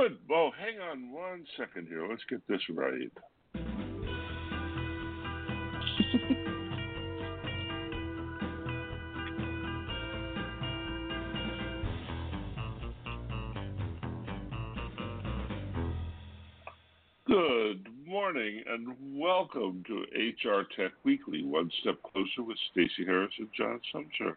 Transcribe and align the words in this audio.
Good. 0.00 0.16
Well, 0.30 0.50
hang 0.58 0.80
on 0.80 1.12
one 1.12 1.44
second 1.58 1.88
here. 1.88 2.08
Let's 2.08 2.22
get 2.30 2.40
this 2.48 2.62
right. 2.70 3.12
Good 17.26 17.86
morning 18.06 18.62
and 18.66 18.96
welcome 19.20 19.84
to 19.86 20.06
HR 20.14 20.62
Tech 20.74 20.92
Weekly, 21.04 21.44
one 21.44 21.70
step 21.82 21.96
closer 22.02 22.42
with 22.42 22.56
Stacey 22.72 23.04
Harris 23.04 23.34
and 23.38 23.48
John 23.54 23.78
Sumser. 23.94 24.36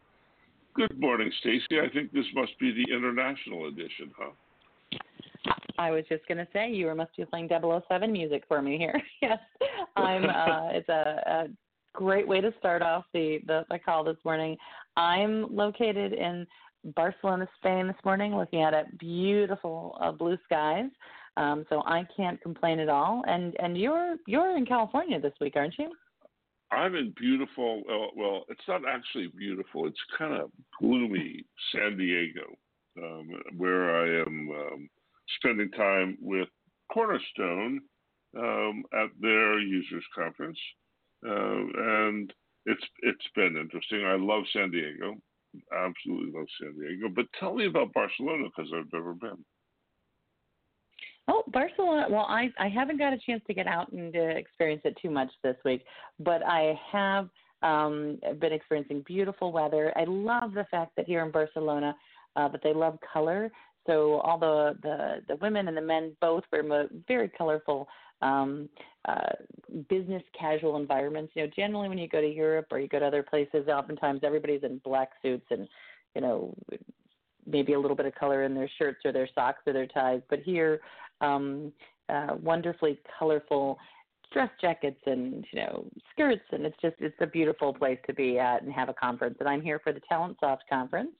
Good 0.73 0.99
morning, 0.99 1.31
Stacey. 1.39 1.79
I 1.79 1.87
think 1.93 2.11
this 2.11 2.25
must 2.35 2.59
be 2.59 2.73
the 2.73 2.93
international 2.93 3.69
edition, 3.69 4.11
huh? 4.17 4.31
I 5.83 5.91
was 5.91 6.05
just 6.07 6.25
going 6.27 6.37
to 6.37 6.47
say 6.53 6.71
you 6.71 6.93
must 6.95 7.15
be 7.17 7.25
playing 7.25 7.49
007 7.49 8.11
music 8.11 8.43
for 8.47 8.61
me 8.61 8.77
here. 8.77 9.01
yes, 9.21 9.39
I'm. 9.97 10.23
Uh, 10.23 10.69
it's 10.71 10.87
a, 10.87 11.23
a 11.25 11.47
great 11.93 12.25
way 12.25 12.39
to 12.39 12.53
start 12.57 12.81
off 12.81 13.03
the, 13.13 13.39
the 13.47 13.65
the 13.69 13.77
call 13.79 14.05
this 14.05 14.15
morning. 14.23 14.55
I'm 14.95 15.53
located 15.53 16.13
in 16.13 16.47
Barcelona, 16.95 17.47
Spain 17.57 17.87
this 17.87 17.97
morning, 18.05 18.33
looking 18.35 18.61
at 18.61 18.73
it 18.73 18.97
beautiful 18.97 19.97
uh, 20.01 20.11
blue 20.11 20.37
skies. 20.45 20.89
Um, 21.35 21.65
so 21.67 21.81
I 21.85 22.07
can't 22.15 22.39
complain 22.41 22.79
at 22.79 22.87
all. 22.87 23.23
And 23.27 23.53
and 23.59 23.77
you're 23.77 24.15
you're 24.25 24.55
in 24.55 24.65
California 24.65 25.19
this 25.19 25.33
week, 25.41 25.53
aren't 25.57 25.77
you? 25.77 25.91
I'm 26.71 26.95
in 26.95 27.13
beautiful. 27.19 27.83
Uh, 27.89 28.07
well, 28.15 28.45
it's 28.47 28.67
not 28.69 28.83
actually 28.87 29.27
beautiful. 29.37 29.85
It's 29.85 29.99
kind 30.17 30.33
of 30.33 30.49
gloomy 30.79 31.43
San 31.73 31.97
Diego, 31.97 32.55
um, 32.97 33.29
where 33.57 33.95
I 33.97 34.21
am 34.21 34.49
um, 34.49 34.89
spending 35.37 35.71
time 35.71 36.17
with 36.21 36.47
Cornerstone 36.91 37.81
um, 38.37 38.83
at 38.93 39.09
their 39.19 39.59
users 39.59 40.03
conference, 40.15 40.57
uh, 41.25 41.31
and 41.31 42.33
it's 42.65 42.83
it's 42.99 43.27
been 43.35 43.57
interesting. 43.57 44.05
I 44.05 44.15
love 44.15 44.43
San 44.53 44.71
Diego, 44.71 45.15
absolutely 45.75 46.31
love 46.37 46.47
San 46.61 46.73
Diego. 46.79 47.09
But 47.13 47.25
tell 47.39 47.53
me 47.53 47.67
about 47.67 47.93
Barcelona 47.93 48.45
because 48.45 48.71
I've 48.75 48.91
never 48.91 49.13
been. 49.13 49.43
Oh, 51.27 51.43
Barcelona. 51.47 52.07
Well, 52.09 52.25
I 52.27 52.49
I 52.59 52.67
haven't 52.67 52.97
got 52.97 53.13
a 53.13 53.19
chance 53.25 53.41
to 53.47 53.53
get 53.53 53.67
out 53.67 53.91
and 53.91 54.15
uh, 54.15 54.19
experience 54.19 54.81
it 54.85 54.97
too 55.01 55.09
much 55.09 55.29
this 55.43 55.55
week, 55.63 55.83
but 56.19 56.43
I 56.45 56.79
have 56.91 57.29
um, 57.61 58.19
been 58.39 58.51
experiencing 58.51 59.03
beautiful 59.05 59.51
weather. 59.51 59.93
I 59.97 60.03
love 60.05 60.53
the 60.53 60.65
fact 60.69 60.91
that 60.97 61.05
here 61.05 61.25
in 61.25 61.31
Barcelona, 61.31 61.95
uh, 62.35 62.49
that 62.49 62.61
they 62.63 62.73
love 62.73 62.97
color. 63.11 63.51
So 63.85 64.21
all 64.21 64.37
the, 64.37 64.77
the 64.81 65.21
the 65.27 65.35
women 65.37 65.67
and 65.67 65.75
the 65.75 65.81
men 65.81 66.15
both 66.21 66.43
wear 66.51 66.87
very 67.07 67.29
colorful 67.29 67.87
um, 68.21 68.69
uh, 69.05 69.33
business 69.89 70.23
casual 70.37 70.77
environments. 70.77 71.33
You 71.35 71.43
know, 71.43 71.51
generally 71.55 71.89
when 71.89 71.97
you 71.97 72.07
go 72.07 72.21
to 72.21 72.27
Europe 72.27 72.67
or 72.71 72.79
you 72.79 72.87
go 72.87 72.99
to 72.99 73.05
other 73.05 73.23
places, 73.23 73.67
oftentimes 73.67 74.21
everybody's 74.23 74.63
in 74.63 74.79
black 74.83 75.09
suits 75.21 75.45
and 75.49 75.67
you 76.15 76.21
know 76.21 76.55
maybe 77.45 77.73
a 77.73 77.79
little 77.79 77.97
bit 77.97 78.05
of 78.05 78.15
color 78.15 78.43
in 78.43 78.55
their 78.55 78.69
shirts 78.77 78.99
or 79.03 79.11
their 79.11 79.27
socks 79.35 79.61
or 79.67 79.73
their 79.73 79.87
ties. 79.87 80.21
But 80.29 80.39
here, 80.39 80.79
um, 81.19 81.73
uh, 82.09 82.35
wonderfully 82.41 82.99
colorful 83.19 83.77
dress 84.31 84.49
jackets 84.59 84.99
and 85.05 85.45
you 85.51 85.59
know 85.59 85.85
skirts, 86.11 86.43
and 86.51 86.65
it's 86.65 86.77
just 86.81 86.95
it's 86.99 87.15
a 87.21 87.27
beautiful 87.27 87.73
place 87.73 87.99
to 88.07 88.13
be 88.13 88.39
at 88.39 88.63
and 88.63 88.71
have 88.71 88.89
a 88.89 88.93
conference. 88.93 89.35
And 89.39 89.49
I'm 89.49 89.61
here 89.61 89.79
for 89.83 89.93
the 89.93 90.01
TalentSoft 90.11 90.59
conference. 90.69 91.11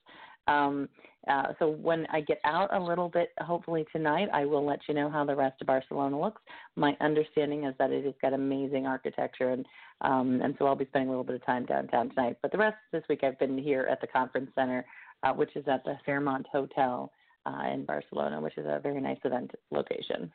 Um, 0.46 0.88
uh, 1.28 1.52
so 1.58 1.70
when 1.70 2.06
I 2.12 2.20
get 2.20 2.38
out 2.44 2.74
a 2.74 2.80
little 2.80 3.08
bit, 3.08 3.30
hopefully 3.38 3.86
tonight, 3.92 4.28
I 4.32 4.44
will 4.44 4.64
let 4.64 4.80
you 4.88 4.94
know 4.94 5.08
how 5.08 5.24
the 5.24 5.34
rest 5.34 5.60
of 5.60 5.66
Barcelona 5.66 6.20
looks. 6.20 6.42
My 6.76 6.96
understanding 7.00 7.64
is 7.64 7.74
that 7.78 7.90
it 7.90 8.04
has 8.04 8.14
got 8.20 8.32
amazing 8.32 8.86
architecture, 8.86 9.50
and 9.50 9.66
um, 10.00 10.40
and 10.42 10.54
so 10.58 10.66
I'll 10.66 10.76
be 10.76 10.86
spending 10.86 11.08
a 11.08 11.12
little 11.12 11.24
bit 11.24 11.36
of 11.36 11.46
time 11.46 11.64
downtown 11.64 12.10
tonight. 12.10 12.36
But 12.42 12.52
the 12.52 12.58
rest 12.58 12.76
of 12.92 13.00
this 13.00 13.08
week, 13.08 13.24
I've 13.24 13.38
been 13.38 13.56
here 13.56 13.88
at 13.90 14.00
the 14.00 14.06
conference 14.06 14.50
center, 14.54 14.84
uh, 15.22 15.32
which 15.32 15.54
is 15.56 15.64
at 15.66 15.84
the 15.84 15.96
Fairmont 16.04 16.46
Hotel 16.52 17.10
uh, 17.46 17.62
in 17.72 17.84
Barcelona, 17.84 18.40
which 18.40 18.58
is 18.58 18.66
a 18.66 18.80
very 18.82 19.00
nice 19.00 19.18
event 19.24 19.50
location. 19.70 20.30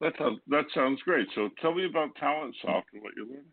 That 0.00 0.14
sounds, 0.18 0.40
that 0.48 0.64
sounds 0.74 1.00
great. 1.02 1.28
So 1.36 1.48
tell 1.60 1.74
me 1.74 1.86
about 1.86 2.16
TalentSoft 2.16 2.90
and 2.92 3.02
what 3.02 3.12
you're 3.16 3.26
learning. 3.26 3.44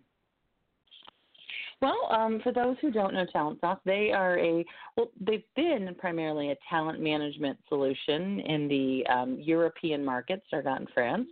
Well, 1.81 2.09
um, 2.11 2.41
for 2.43 2.51
those 2.51 2.75
who 2.81 2.91
don't 2.91 3.13
know 3.13 3.25
TalentSoft, 3.33 3.79
they 3.85 4.11
are 4.11 4.37
a 4.37 4.65
well, 4.97 5.09
they've 5.21 5.43
been 5.55 5.95
primarily 5.97 6.51
a 6.51 6.57
talent 6.69 6.99
management 6.99 7.57
solution 7.69 8.41
in 8.41 8.67
the 8.67 9.05
um, 9.07 9.37
European 9.39 10.03
market, 10.03 10.43
started 10.47 10.67
out 10.67 10.81
in 10.81 10.87
France. 10.93 11.27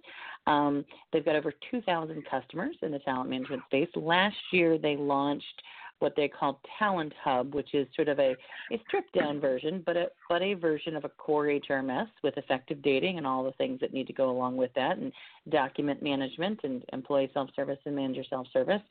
Um, 0.45 0.85
they've 1.11 1.25
got 1.25 1.35
over 1.35 1.51
2,000 1.69 2.23
customers 2.29 2.77
in 2.81 2.91
the 2.91 2.99
talent 2.99 3.29
management 3.29 3.63
space. 3.65 3.89
Last 3.95 4.37
year, 4.51 4.77
they 4.77 4.95
launched 4.95 5.61
what 5.99 6.13
they 6.15 6.27
call 6.27 6.61
Talent 6.77 7.11
Hub, 7.23 7.53
which 7.53 7.73
is 7.73 7.87
sort 7.95 8.07
of 8.07 8.19
a, 8.19 8.35
a 8.71 8.81
stripped 8.87 9.13
down 9.13 9.39
version, 9.39 9.81
but 9.85 9.97
a 9.97 10.07
but 10.29 10.41
a 10.41 10.53
version 10.53 10.95
of 10.95 11.05
a 11.05 11.09
core 11.09 11.45
HRMS 11.45 12.07
with 12.23 12.37
effective 12.37 12.81
dating 12.81 13.17
and 13.17 13.25
all 13.25 13.43
the 13.43 13.51
things 13.53 13.79
that 13.79 13.93
need 13.93 14.07
to 14.07 14.13
go 14.13 14.29
along 14.29 14.57
with 14.57 14.71
that, 14.75 14.97
and 14.97 15.11
document 15.49 16.03
management 16.03 16.59
and 16.63 16.83
employee 16.93 17.29
self 17.33 17.49
service 17.55 17.79
and 17.85 17.95
manager 17.95 18.23
self 18.29 18.47
service. 18.53 18.81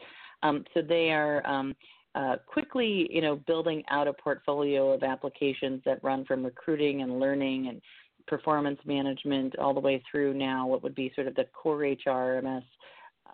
Um, 0.43 0.65
so 0.75 0.83
they 0.83 1.11
are 1.11 1.47
um, 1.47 1.75
uh, 2.15 2.37
quickly, 2.47 3.09
you 3.11 3.21
know, 3.21 3.37
building 3.47 3.83
out 3.91 4.09
a 4.09 4.13
portfolio 4.13 4.93
of 4.93 5.03
applications 5.03 5.83
that 5.85 6.03
run 6.03 6.25
from 6.25 6.45
recruiting 6.45 7.03
and 7.03 7.19
learning 7.21 7.69
and 7.69 7.81
performance 8.27 8.81
management 8.85 9.57
all 9.59 9.73
the 9.73 9.81
way 9.81 10.03
through 10.11 10.35
now 10.35 10.67
what 10.67 10.83
would 10.83 10.95
be 10.95 11.13
sort 11.15 11.27
of 11.27 11.35
the 11.37 11.45
core 11.55 11.79
HRMS 11.79 12.65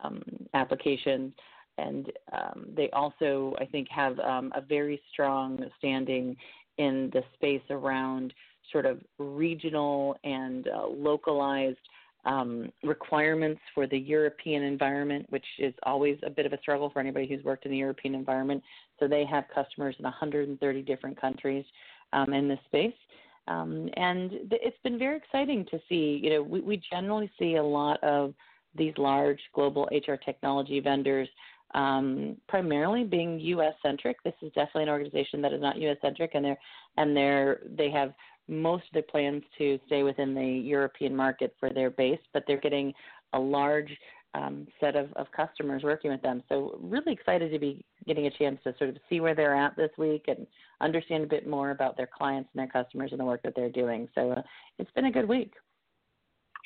um, 0.02 0.22
applications 0.54 1.32
and 1.78 2.12
um, 2.32 2.66
they 2.76 2.90
also, 2.90 3.54
I 3.58 3.64
think, 3.64 3.88
have 3.88 4.18
um, 4.20 4.52
a 4.54 4.60
very 4.60 5.00
strong 5.12 5.64
standing 5.78 6.36
in 6.78 7.10
the 7.12 7.22
space 7.34 7.62
around 7.70 8.32
sort 8.70 8.86
of 8.86 9.00
regional 9.18 10.16
and 10.24 10.68
uh, 10.68 10.86
localized 10.86 11.78
um, 12.24 12.70
requirements 12.82 13.60
for 13.74 13.86
the 13.86 13.98
European 13.98 14.62
environment, 14.62 15.26
which 15.30 15.44
is 15.58 15.74
always 15.82 16.18
a 16.24 16.30
bit 16.30 16.46
of 16.46 16.52
a 16.52 16.58
struggle 16.58 16.90
for 16.90 17.00
anybody 17.00 17.26
who's 17.26 17.42
worked 17.44 17.64
in 17.64 17.70
the 17.70 17.76
European 17.76 18.14
environment. 18.14 18.62
So 19.00 19.08
they 19.08 19.24
have 19.24 19.44
customers 19.54 19.96
in 19.98 20.04
130 20.04 20.82
different 20.82 21.20
countries 21.20 21.64
um, 22.12 22.32
in 22.32 22.48
this 22.48 22.60
space. 22.66 22.94
Um, 23.48 23.88
and 23.96 24.30
th- 24.30 24.62
it's 24.64 24.78
been 24.84 24.98
very 24.98 25.16
exciting 25.16 25.66
to 25.70 25.80
see. 25.88 26.20
You 26.22 26.30
know, 26.30 26.42
we, 26.42 26.60
we 26.60 26.82
generally 26.90 27.30
see 27.38 27.56
a 27.56 27.62
lot 27.62 28.02
of 28.04 28.34
these 28.74 28.94
large 28.96 29.40
global 29.52 29.88
HR 29.90 30.14
technology 30.14 30.80
vendors 30.80 31.28
um, 31.74 32.36
primarily 32.48 33.04
being 33.04 33.40
U.S. 33.40 33.74
centric. 33.82 34.22
This 34.22 34.34
is 34.42 34.52
definitely 34.52 34.84
an 34.84 34.88
organization 34.90 35.40
that 35.42 35.52
is 35.52 35.60
not 35.60 35.78
U.S. 35.78 35.96
centric, 36.02 36.32
and 36.34 36.44
they're 36.44 36.58
and 36.96 37.16
they're 37.16 37.60
they 37.76 37.90
have 37.90 38.12
most 38.48 38.84
of 38.84 38.92
their 38.92 39.02
plans 39.02 39.42
to 39.58 39.78
stay 39.86 40.02
within 40.02 40.34
the 40.34 40.44
European 40.46 41.14
market 41.14 41.54
for 41.58 41.70
their 41.70 41.90
base, 41.90 42.20
but 42.32 42.44
they're 42.46 42.60
getting 42.60 42.92
a 43.32 43.38
large 43.38 43.90
um, 44.34 44.66
set 44.80 44.96
of, 44.96 45.12
of 45.14 45.26
customers 45.32 45.82
working 45.82 46.10
with 46.10 46.22
them. 46.22 46.42
So 46.48 46.78
really 46.80 47.12
excited 47.12 47.52
to 47.52 47.58
be 47.58 47.84
getting 48.06 48.26
a 48.26 48.30
chance 48.30 48.58
to 48.64 48.74
sort 48.78 48.90
of 48.90 48.96
see 49.08 49.20
where 49.20 49.34
they're 49.34 49.56
at 49.56 49.76
this 49.76 49.90
week 49.98 50.24
and 50.28 50.46
understand 50.80 51.24
a 51.24 51.26
bit 51.26 51.46
more 51.46 51.70
about 51.70 51.96
their 51.96 52.08
clients 52.08 52.48
and 52.54 52.60
their 52.60 52.82
customers 52.82 53.10
and 53.12 53.20
the 53.20 53.24
work 53.24 53.42
that 53.42 53.54
they're 53.54 53.70
doing. 53.70 54.08
So 54.14 54.32
uh, 54.32 54.42
it's 54.78 54.90
been 54.92 55.06
a 55.06 55.12
good 55.12 55.28
week. 55.28 55.52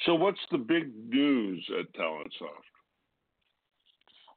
So 0.04 0.14
what's 0.14 0.38
the 0.50 0.58
big 0.58 0.92
news 1.08 1.66
at 1.78 1.92
TalentSoft? 1.98 2.66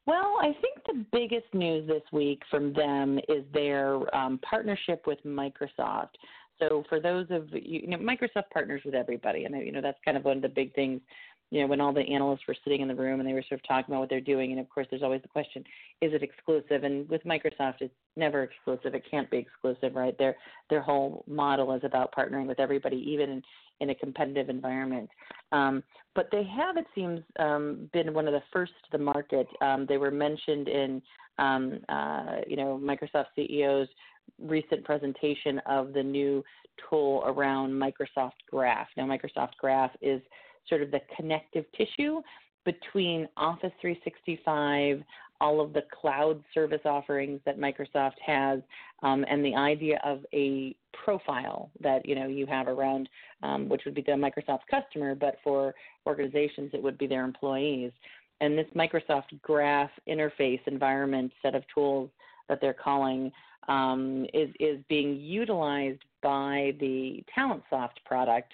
Well, 0.05 0.38
I 0.41 0.55
think 0.59 0.83
the 0.88 1.05
biggest 1.11 1.53
news 1.53 1.88
this 1.88 2.01
week 2.11 2.41
from 2.49 2.73
them 2.73 3.19
is 3.28 3.44
their 3.53 4.16
um, 4.16 4.39
partnership 4.39 5.05
with 5.05 5.19
Microsoft. 5.23 6.16
So, 6.59 6.84
for 6.90 7.00
those 7.00 7.28
of 7.29 7.50
you, 7.52 7.82
you 7.82 7.88
know, 7.88 7.97
Microsoft 7.97 8.50
partners 8.53 8.82
with 8.85 8.96
everybody, 8.96 9.46
and 9.46 9.56
you 9.66 9.72
know 9.72 9.82
that's 9.82 9.97
kind 10.03 10.17
of 10.17 10.26
one 10.26 10.38
of 10.38 10.44
the 10.44 10.50
big 10.50 10.73
things. 10.76 11.02
You 11.52 11.61
know, 11.61 11.67
when 11.67 11.82
all 11.82 11.91
the 11.91 12.02
analysts 12.02 12.47
were 12.47 12.56
sitting 12.64 12.82
in 12.82 12.88
the 12.88 12.94
room 12.94 13.20
and 13.20 13.28
they 13.28 13.34
were 13.34 13.44
sort 13.50 13.59
of 13.59 13.67
talking 13.67 13.91
about 13.91 14.02
what 14.02 14.09
they're 14.09 14.22
doing, 14.22 14.52
and 14.52 14.59
of 14.59 14.70
course, 14.70 14.85
there's 14.90 15.02
always 15.02 15.22
the 15.22 15.29
question: 15.29 15.64
Is 16.02 16.14
it 16.14 16.22
exclusive? 16.22 16.84
And 16.84 17.09
with 17.09 17.23
Microsoft, 17.23 17.82
it's 17.82 17.94
never 18.16 18.44
exclusive. 18.44 18.94
It 18.94 19.03
can't 19.09 19.29
be 19.32 19.38
exclusive, 19.38 19.96
right? 19.96 20.17
Their 20.17 20.35
their 20.70 20.82
whole 20.82 21.23
model 21.28 21.73
is 21.73 21.82
about 21.84 22.14
partnering 22.14 22.46
with 22.46 22.59
everybody, 22.59 22.97
even 22.97 23.29
in 23.29 23.44
in 23.79 23.90
a 23.91 23.96
competitive 23.96 24.50
environment. 24.50 25.09
Um, 25.52 25.84
but 26.16 26.28
they 26.32 26.44
have, 26.44 26.78
it 26.78 26.85
seems, 26.94 27.22
um, 27.40 27.90
been 27.94 28.14
one 28.14 28.28
of 28.28 28.34
the 28.34 28.44
first 28.52 28.73
to 28.84 28.97
the 28.97 29.03
market. 29.03 29.47
Um, 29.62 29.85
they 29.88 29.97
were 29.97 30.12
mentioned 30.12 30.67
in, 30.67 31.02
um, 31.38 31.79
uh, 31.88 32.38
you 32.47 32.58
know, 32.58 32.79
Microsoft 32.82 33.28
CEO's 33.38 33.88
recent 34.41 34.84
presentation 34.84 35.59
of 35.66 35.93
the 35.93 36.03
new 36.03 36.43
tool 36.90 37.23
around 37.26 37.72
Microsoft 37.72 38.31
Graph. 38.49 38.87
Now, 38.97 39.05
Microsoft 39.05 39.55
Graph 39.59 39.91
is 40.02 40.22
sort 40.67 40.81
of 40.81 40.91
the 40.91 41.02
connective 41.16 41.66
tissue 41.78 42.22
between 42.66 43.28
Office 43.37 43.72
365, 43.81 45.02
all 45.41 45.61
of 45.61 45.73
the 45.73 45.84
cloud 45.99 46.43
service 46.53 46.81
offerings 46.85 47.40
that 47.46 47.58
Microsoft 47.58 48.20
has, 48.26 48.59
um, 49.03 49.26
and 49.29 49.43
the 49.43 49.55
idea 49.55 49.99
of 50.03 50.26
a 50.34 50.76
profile 50.93 51.72
that 51.79 52.05
you 52.05 52.16
know 52.16 52.28
you 52.28 52.46
have 52.46 52.67
around, 52.67 53.08
um, 53.43 53.70
which 53.70 53.84
would 53.85 53.96
be 53.96 54.02
the 54.02 54.11
Microsoft 54.11 54.61
customer, 54.70 55.16
but 55.16 55.37
for 55.43 55.73
organizations 56.05 56.72
it 56.73 56.84
would 56.84 56.97
be 56.97 57.08
their 57.08 57.23
employees. 57.23 57.91
And 58.41 58.58
this 58.58 58.67
Microsoft 58.76 59.41
Graph 59.41 59.91
interface 60.08 60.61
environment 60.67 61.31
set 61.41 61.55
of 61.55 61.64
tools 61.73 62.09
that 62.49 62.59
they're 62.61 62.73
calling 62.73 63.31
um, 63.67 64.25
is 64.34 64.49
is 64.59 64.79
being 64.90 65.16
utilized 65.16 66.01
by 66.22 66.73
the 66.79 67.23
TalentSoft 67.37 68.03
product 68.05 68.53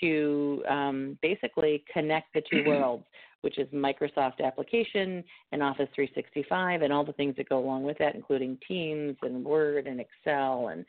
to 0.00 0.62
um, 0.68 1.18
basically 1.22 1.82
connect 1.92 2.32
the 2.34 2.42
two 2.50 2.64
worlds, 2.66 3.04
which 3.40 3.58
is 3.58 3.66
Microsoft 3.68 4.40
application 4.44 5.24
and 5.52 5.62
Office 5.62 5.88
365 5.94 6.82
and 6.82 6.92
all 6.92 7.04
the 7.04 7.12
things 7.14 7.34
that 7.36 7.48
go 7.48 7.58
along 7.58 7.82
with 7.82 7.98
that, 7.98 8.14
including 8.14 8.58
Teams 8.68 9.16
and 9.22 9.44
Word 9.44 9.86
and 9.86 10.00
Excel 10.00 10.68
and 10.68 10.84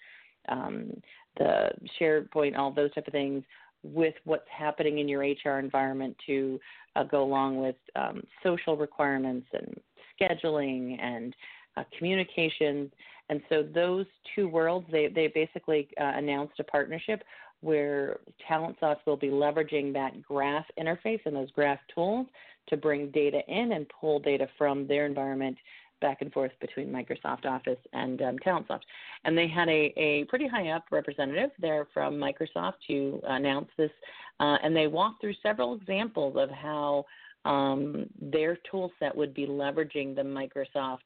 um, 0.50 1.02
the 1.38 1.70
SharePoint, 2.00 2.58
all 2.58 2.72
those 2.72 2.94
type 2.94 3.08
of 3.08 3.14
things, 3.14 3.44
with 3.84 4.14
what's 4.26 4.48
happening 4.56 5.00
in 5.00 5.08
your 5.08 5.22
HR 5.22 5.58
environment 5.58 6.16
to 6.28 6.60
uh, 6.96 7.04
go 7.04 7.24
along 7.24 7.58
with 7.58 7.76
um, 7.96 8.22
social 8.44 8.78
requirements 8.78 9.48
and 9.54 9.76
scheduling 10.20 11.02
and 11.02 11.34
uh, 11.78 11.84
communications. 11.98 12.92
And 13.30 13.42
so 13.50 13.64
those 13.64 14.06
two 14.36 14.48
worlds, 14.48 14.88
they, 14.92 15.08
they 15.08 15.28
basically 15.28 15.88
uh, 16.00 16.14
announced 16.16 16.60
a 16.60 16.64
partnership 16.64 17.24
where 17.62 18.20
TalentSoft 18.50 18.98
will 19.06 19.18
be 19.18 19.30
leveraging 19.30 19.94
that 19.94 20.22
graph 20.22 20.66
interface 20.80 21.22
and 21.26 21.36
those 21.36 21.52
graph 21.52 21.80
tools 21.94 22.28
to 22.68 22.78
bring 22.78 23.10
data 23.12 23.42
in 23.48 23.74
and 23.74 23.86
pull 24.00 24.20
data 24.20 24.48
from 24.58 24.88
their 24.88 25.06
environment 25.06 25.58
back 26.02 26.22
and 26.22 26.34
forth 26.34 26.52
between 26.60 26.90
Microsoft 26.92 27.46
Office 27.46 27.78
and 27.94 28.22
um, 28.24 28.38
TalentSoft. 28.40 28.82
And 29.24 29.38
they 29.38 29.48
had 29.48 29.70
a, 29.70 29.94
a 29.96 30.26
pretty 30.26 30.48
high 30.48 30.70
up 30.70 30.86
representative 30.92 31.52
there 31.60 31.88
from 31.94 32.16
Microsoft 32.16 32.74
to 32.88 33.22
announce 33.28 33.70
this, 33.78 33.92
uh, 34.40 34.58
and 34.64 34.76
they 34.76 34.88
walked 34.88 35.22
through 35.22 35.36
several 35.44 35.76
examples 35.76 36.36
of 36.38 36.50
how 36.50 37.06
um, 37.46 38.08
their 38.20 38.58
tool 38.70 38.92
set 39.00 39.16
would 39.16 39.34
be 39.34 39.46
leveraging 39.46 40.16
the 40.16 40.22
Microsoft 40.22 40.98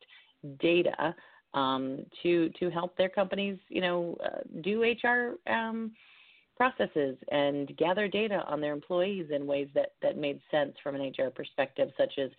data 0.59 1.15
um, 1.53 2.05
to 2.23 2.49
to 2.59 2.69
help 2.69 2.97
their 2.97 3.09
companies, 3.09 3.57
you 3.69 3.81
know, 3.81 4.17
uh, 4.23 4.39
do 4.61 4.83
HR 4.83 5.35
um, 5.51 5.91
processes 6.55 7.17
and 7.31 7.75
gather 7.77 8.07
data 8.07 8.43
on 8.47 8.61
their 8.61 8.73
employees 8.73 9.27
in 9.31 9.45
ways 9.45 9.67
that, 9.73 9.93
that 10.01 10.17
made 10.17 10.39
sense 10.49 10.73
from 10.81 10.95
an 10.95 11.13
HR 11.17 11.29
perspective, 11.29 11.89
such 11.97 12.13
as 12.17 12.29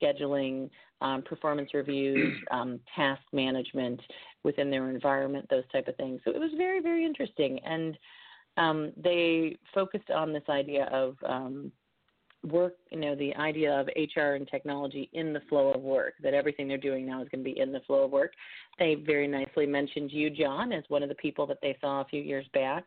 scheduling, 0.00 0.68
um, 1.00 1.22
performance 1.22 1.70
reviews, 1.72 2.36
um, 2.50 2.80
task 2.94 3.22
management 3.32 4.00
within 4.42 4.70
their 4.70 4.90
environment, 4.90 5.46
those 5.50 5.64
type 5.72 5.88
of 5.88 5.96
things. 5.96 6.20
So 6.24 6.30
it 6.30 6.38
was 6.38 6.50
very, 6.56 6.80
very 6.80 7.04
interesting. 7.04 7.58
And 7.64 7.98
um, 8.56 8.92
they 8.96 9.56
focused 9.72 10.10
on 10.10 10.32
this 10.32 10.44
idea 10.48 10.86
of 10.86 11.16
um, 11.26 11.72
work, 12.44 12.74
you 12.90 12.98
know, 12.98 13.14
the 13.14 13.34
idea 13.36 13.72
of 13.72 13.88
HR 13.96 14.34
and 14.34 14.46
technology 14.48 15.08
in 15.12 15.32
the 15.32 15.40
flow 15.48 15.72
of 15.72 15.80
work, 15.80 16.14
that 16.22 16.34
everything 16.34 16.68
they're 16.68 16.78
doing 16.78 17.06
now 17.06 17.22
is 17.22 17.28
going 17.28 17.44
to 17.44 17.50
be 17.50 17.58
in 17.58 17.72
the 17.72 17.80
flow 17.86 18.04
of 18.04 18.10
work. 18.10 18.32
They 18.78 18.94
very 18.94 19.26
nicely 19.26 19.66
mentioned 19.66 20.12
you, 20.12 20.30
John, 20.30 20.72
as 20.72 20.84
one 20.88 21.02
of 21.02 21.08
the 21.08 21.14
people 21.16 21.46
that 21.46 21.58
they 21.62 21.76
saw 21.80 22.00
a 22.00 22.04
few 22.04 22.20
years 22.20 22.46
back 22.52 22.84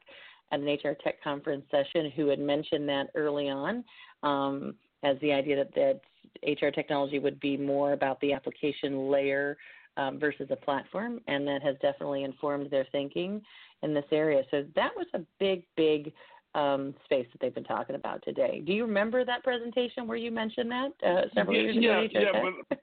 at 0.51 0.59
an 0.59 0.65
HR 0.65 0.95
Tech 1.03 1.21
conference 1.23 1.65
session 1.71 2.11
who 2.15 2.27
had 2.27 2.39
mentioned 2.39 2.87
that 2.89 3.07
early 3.15 3.49
on 3.49 3.83
um, 4.23 4.75
as 5.03 5.17
the 5.21 5.31
idea 5.31 5.55
that, 5.55 5.73
that 5.75 6.01
HR 6.45 6.69
technology 6.69 7.19
would 7.19 7.39
be 7.39 7.57
more 7.57 7.93
about 7.93 8.19
the 8.21 8.33
application 8.33 9.09
layer 9.09 9.57
um, 9.97 10.19
versus 10.19 10.47
a 10.51 10.55
platform, 10.55 11.19
and 11.27 11.47
that 11.47 11.63
has 11.63 11.75
definitely 11.81 12.23
informed 12.23 12.69
their 12.69 12.85
thinking 12.91 13.41
in 13.83 13.93
this 13.93 14.05
area. 14.11 14.43
So 14.51 14.63
that 14.75 14.91
was 14.95 15.07
a 15.13 15.19
big, 15.39 15.63
big 15.75 16.13
um, 16.55 16.93
space 17.05 17.27
that 17.31 17.41
they've 17.41 17.53
been 17.53 17.63
talking 17.63 17.95
about 17.95 18.23
today. 18.23 18.61
Do 18.65 18.73
you 18.73 18.85
remember 18.85 19.23
that 19.25 19.43
presentation 19.43 20.07
where 20.07 20.17
you 20.17 20.31
mentioned 20.31 20.71
that 20.71 20.91
uh, 21.05 21.21
several 21.33 21.55
yeah, 21.55 21.61
years 21.63 21.77
yeah, 22.11 22.19
ago? 22.19 22.31
Yeah, 22.33 22.51
but, 22.69 22.79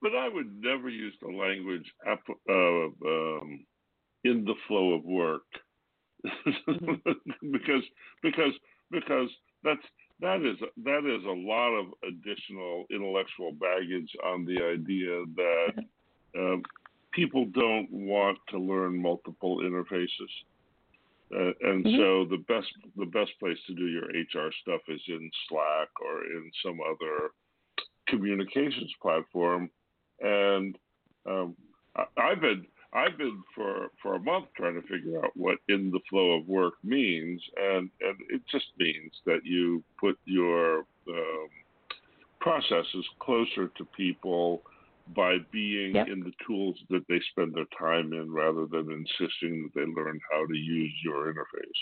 but 0.00 0.16
I 0.16 0.28
would 0.28 0.62
never 0.62 0.88
use 0.88 1.14
the 1.20 1.28
language 1.28 1.86
uh, 2.06 2.16
um, 2.52 3.64
in 4.24 4.44
the 4.44 4.54
flow 4.66 4.94
of 4.94 5.04
work 5.04 5.42
because 7.52 7.82
because 8.22 8.52
because 8.90 9.28
that's 9.64 9.82
that 10.20 10.36
is 10.42 10.56
that 10.84 11.04
is 11.04 11.24
a 11.24 11.28
lot 11.28 11.70
of 11.74 11.86
additional 12.06 12.84
intellectual 12.90 13.52
baggage 13.52 14.10
on 14.24 14.44
the 14.44 14.62
idea 14.62 15.24
that 15.36 15.84
uh, 16.38 16.56
people 17.12 17.46
don't 17.46 17.90
want 17.90 18.38
to 18.50 18.58
learn 18.58 19.00
multiple 19.00 19.58
interfaces. 19.58 20.30
Uh, 21.34 21.52
and 21.62 21.84
mm-hmm. 21.84 21.96
so 21.96 22.26
the 22.28 22.42
best 22.48 22.68
the 22.96 23.06
best 23.06 23.30
place 23.40 23.56
to 23.66 23.74
do 23.74 23.86
your 23.86 24.04
HR 24.04 24.52
stuff 24.60 24.80
is 24.88 25.00
in 25.08 25.30
Slack 25.48 25.88
or 26.04 26.24
in 26.24 26.50
some 26.64 26.78
other 26.80 27.30
communications 28.08 28.92
platform. 29.00 29.70
And 30.20 30.76
um, 31.26 31.56
I, 31.96 32.04
I've 32.18 32.40
been 32.40 32.66
I've 32.92 33.16
been 33.16 33.42
for 33.54 33.88
for 34.02 34.16
a 34.16 34.20
month 34.20 34.46
trying 34.56 34.74
to 34.74 34.86
figure 34.86 35.24
out 35.24 35.30
what 35.34 35.58
in 35.68 35.90
the 35.90 36.00
flow 36.10 36.32
of 36.32 36.46
work 36.46 36.74
means, 36.84 37.40
and 37.56 37.88
and 38.00 38.16
it 38.28 38.42
just 38.50 38.66
means 38.78 39.12
that 39.24 39.40
you 39.44 39.82
put 39.98 40.18
your 40.26 40.80
um, 41.08 41.48
processes 42.40 43.06
closer 43.20 43.68
to 43.78 43.84
people 43.96 44.62
by 45.14 45.38
being 45.50 45.94
yep. 45.94 46.08
in 46.08 46.20
the 46.20 46.32
tools 46.46 46.76
that 46.90 47.04
they 47.08 47.20
spend 47.30 47.54
their 47.54 47.66
time 47.78 48.12
in, 48.12 48.32
rather 48.32 48.66
than 48.66 48.90
insisting 48.90 49.62
that 49.62 49.74
they 49.74 49.86
learn 49.86 50.18
how 50.30 50.46
to 50.46 50.56
use 50.56 50.92
your 51.04 51.32
interface. 51.32 51.80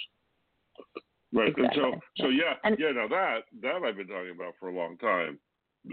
Right, 1.32 1.48
exactly. 1.48 1.82
and 1.82 2.00
so 2.16 2.24
so 2.24 2.28
yeah, 2.28 2.54
and, 2.64 2.76
yeah. 2.78 2.90
Now 2.92 3.08
that 3.08 3.40
that 3.62 3.82
I've 3.86 3.96
been 3.96 4.08
talking 4.08 4.34
about 4.34 4.54
for 4.58 4.68
a 4.68 4.74
long 4.74 4.96
time. 4.98 5.38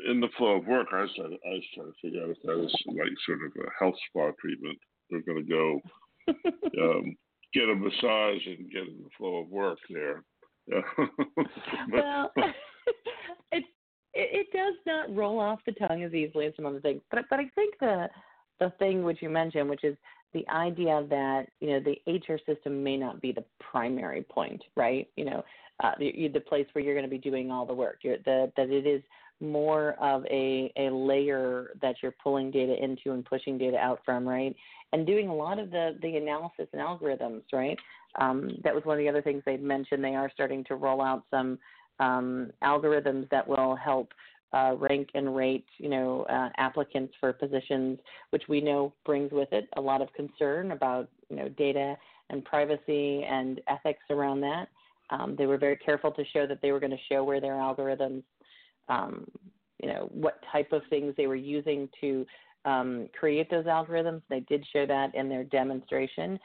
In 0.05 0.19
the 0.19 0.27
flow 0.37 0.57
of 0.57 0.67
work, 0.67 0.87
I 0.91 1.03
was 1.03 1.11
trying 1.15 1.29
to, 1.29 1.37
I 1.47 1.53
was 1.53 1.63
trying 1.73 1.87
to 1.87 1.93
figure 2.01 2.21
out 2.21 2.29
if 2.29 2.37
that 2.43 2.57
was 2.57 2.75
like 2.87 3.07
sort 3.25 3.39
of 3.45 3.53
a 3.55 3.69
health 3.79 3.95
spa 4.09 4.31
treatment 4.41 4.77
they're 5.09 5.21
going 5.21 5.45
to 5.45 5.49
go 5.49 5.81
um, 6.81 7.15
get 7.53 7.69
a 7.69 7.75
massage 7.75 8.45
and 8.45 8.71
get 8.71 8.87
in 8.87 8.99
the 9.03 9.09
flow 9.17 9.37
of 9.37 9.49
work 9.49 9.79
there. 9.89 10.23
well, 11.91 12.31
it 14.17 14.47
it 14.51 14.57
does 14.57 14.75
not 14.85 15.15
roll 15.15 15.39
off 15.39 15.59
the 15.65 15.73
tongue 15.73 16.03
as 16.03 16.13
easily 16.13 16.45
as 16.47 16.53
some 16.55 16.65
other 16.65 16.81
things, 16.81 17.01
but 17.11 17.25
but 17.29 17.39
I 17.39 17.49
think 17.55 17.75
the 17.79 18.09
the 18.59 18.71
thing 18.79 19.03
which 19.03 19.21
you 19.21 19.29
mentioned, 19.29 19.69
which 19.69 19.83
is 19.83 19.95
the 20.33 20.47
idea 20.49 21.05
that 21.09 21.45
you 21.59 21.69
know 21.69 21.79
the 21.79 22.11
HR 22.11 22.39
system 22.45 22.83
may 22.83 22.97
not 22.97 23.21
be 23.21 23.31
the 23.31 23.43
primary 23.59 24.23
point, 24.23 24.63
right? 24.75 25.07
You 25.15 25.25
know, 25.25 25.43
uh, 25.83 25.91
the, 25.99 26.29
the 26.33 26.39
place 26.39 26.65
where 26.73 26.83
you're 26.83 26.95
going 26.95 27.05
to 27.05 27.09
be 27.09 27.17
doing 27.17 27.51
all 27.51 27.65
the 27.65 27.73
work. 27.73 27.99
You're, 28.01 28.17
the, 28.25 28.51
that 28.57 28.69
it 28.69 28.87
is 28.87 29.01
more 29.39 29.91
of 30.01 30.25
a, 30.25 30.71
a 30.77 30.89
layer 30.89 31.71
that 31.81 31.97
you're 32.01 32.15
pulling 32.23 32.49
data 32.49 32.75
into 32.83 33.11
and 33.11 33.23
pushing 33.23 33.57
data 33.57 33.77
out 33.77 33.99
from, 34.03 34.27
right? 34.27 34.55
And 34.93 35.05
doing 35.05 35.29
a 35.29 35.35
lot 35.35 35.59
of 35.59 35.69
the, 35.69 35.97
the 36.01 36.17
analysis 36.17 36.67
and 36.73 36.81
algorithms, 36.81 37.43
right? 37.53 37.77
Um, 38.19 38.57
that 38.63 38.73
was 38.73 38.83
one 38.85 38.97
of 38.97 39.03
the 39.03 39.09
other 39.09 39.21
things 39.21 39.43
they 39.45 39.57
mentioned. 39.57 40.03
They 40.03 40.15
are 40.15 40.31
starting 40.33 40.63
to 40.65 40.75
roll 40.75 41.01
out 41.01 41.23
some 41.29 41.59
um, 41.99 42.51
algorithms 42.63 43.29
that 43.29 43.47
will 43.47 43.75
help 43.75 44.11
uh, 44.53 44.75
rank 44.77 45.09
and 45.13 45.35
rate, 45.35 45.65
you 45.77 45.89
know, 45.89 46.23
uh, 46.29 46.49
applicants 46.57 47.13
for 47.19 47.33
positions, 47.33 47.99
which 48.29 48.43
we 48.47 48.61
know 48.61 48.93
brings 49.05 49.31
with 49.31 49.51
it 49.51 49.67
a 49.75 49.81
lot 49.81 50.01
of 50.01 50.11
concern 50.13 50.71
about, 50.71 51.09
you 51.29 51.35
know, 51.35 51.49
data 51.49 51.97
and 52.29 52.45
privacy 52.45 53.23
and 53.23 53.61
ethics 53.67 54.03
around 54.09 54.39
that. 54.41 54.67
Um, 55.09 55.35
they 55.37 55.45
were 55.45 55.57
very 55.57 55.77
careful 55.77 56.11
to 56.11 56.23
show 56.33 56.47
that 56.47 56.61
they 56.61 56.71
were 56.71 56.79
going 56.79 56.91
to 56.91 56.97
show 57.09 57.23
where 57.23 57.41
their 57.41 57.53
algorithms 57.53 58.23
um, 58.89 59.25
you 59.81 59.89
know, 59.89 60.09
what 60.11 60.39
type 60.51 60.71
of 60.71 60.81
things 60.89 61.13
they 61.17 61.27
were 61.27 61.35
using 61.35 61.89
to 62.01 62.25
um, 62.65 63.07
create 63.17 63.49
those 63.49 63.65
algorithms. 63.65 64.21
They 64.29 64.41
did 64.41 64.65
show 64.73 64.85
that 64.85 65.13
in 65.15 65.29
their 65.29 65.43
demonstration. 65.43 66.39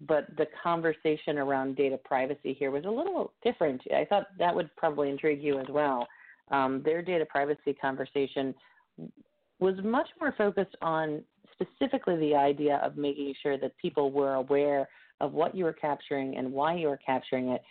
But 0.00 0.26
the 0.36 0.46
conversation 0.62 1.38
around 1.38 1.76
data 1.76 1.98
privacy 2.04 2.54
here 2.58 2.70
was 2.70 2.84
a 2.84 2.90
little 2.90 3.32
different. 3.42 3.80
I 3.94 4.04
thought 4.04 4.26
that 4.38 4.54
would 4.54 4.74
probably 4.76 5.08
intrigue 5.08 5.42
you 5.42 5.58
as 5.58 5.66
well. 5.70 6.06
Um, 6.50 6.82
their 6.84 7.02
data 7.02 7.24
privacy 7.24 7.72
conversation 7.72 8.54
was 9.58 9.74
much 9.82 10.08
more 10.20 10.34
focused 10.36 10.76
on 10.82 11.22
specifically 11.52 12.16
the 12.18 12.34
idea 12.34 12.76
of 12.84 12.96
making 12.96 13.32
sure 13.42 13.56
that 13.58 13.76
people 13.78 14.12
were 14.12 14.34
aware 14.34 14.86
of 15.20 15.32
what 15.32 15.54
you 15.54 15.64
were 15.64 15.72
capturing 15.72 16.36
and 16.36 16.52
why 16.52 16.74
you 16.74 16.88
were 16.88 16.98
capturing 16.98 17.48
it, 17.48 17.62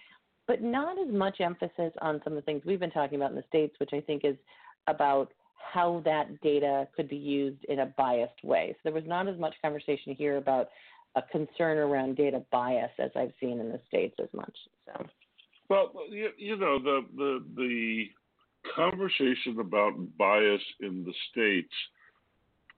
but 0.48 0.64
not 0.64 0.98
as 1.00 1.14
much 1.14 1.42
emphasis 1.42 1.94
on 2.02 2.20
some 2.24 2.34
of 2.34 2.38
the 2.38 2.42
things 2.42 2.64
we've 2.66 2.80
been 2.80 2.90
talking 2.92 3.18
about 3.18 3.30
in 3.30 3.36
the 3.36 3.44
States, 3.48 3.76
which 3.80 3.92
I 3.94 4.02
think 4.02 4.26
is 4.26 4.36
about 4.88 5.32
how 5.74 6.02
that 6.06 6.42
data 6.42 6.88
could 6.96 7.10
be 7.10 7.18
used 7.18 7.64
in 7.66 7.80
a 7.80 7.86
biased 7.98 8.44
way. 8.44 8.72
So 8.74 8.80
there 8.86 8.94
was 8.94 9.04
not 9.06 9.28
as 9.28 9.38
much 9.40 9.54
conversation 9.62 10.16
here 10.16 10.38
about 10.38 10.70
a 11.16 11.22
concern 11.32 11.78
around 11.78 12.18
data 12.18 12.44
bias 12.52 12.92
as 13.00 13.12
I've 13.16 13.34
seen 13.40 13.60
in 13.60 13.70
the 13.70 13.80
States 13.88 14.16
as 14.22 14.30
much. 14.34 14.56
So. 14.86 15.06
Well, 15.70 15.92
you, 16.10 16.30
you 16.38 16.58
know, 16.58 16.80
the, 16.80 17.06
the, 17.16 17.44
the 17.56 18.06
conversation 18.76 19.60
about 19.60 19.94
bias 20.18 20.62
in 20.82 21.04
the 21.04 21.14
States 21.32 21.74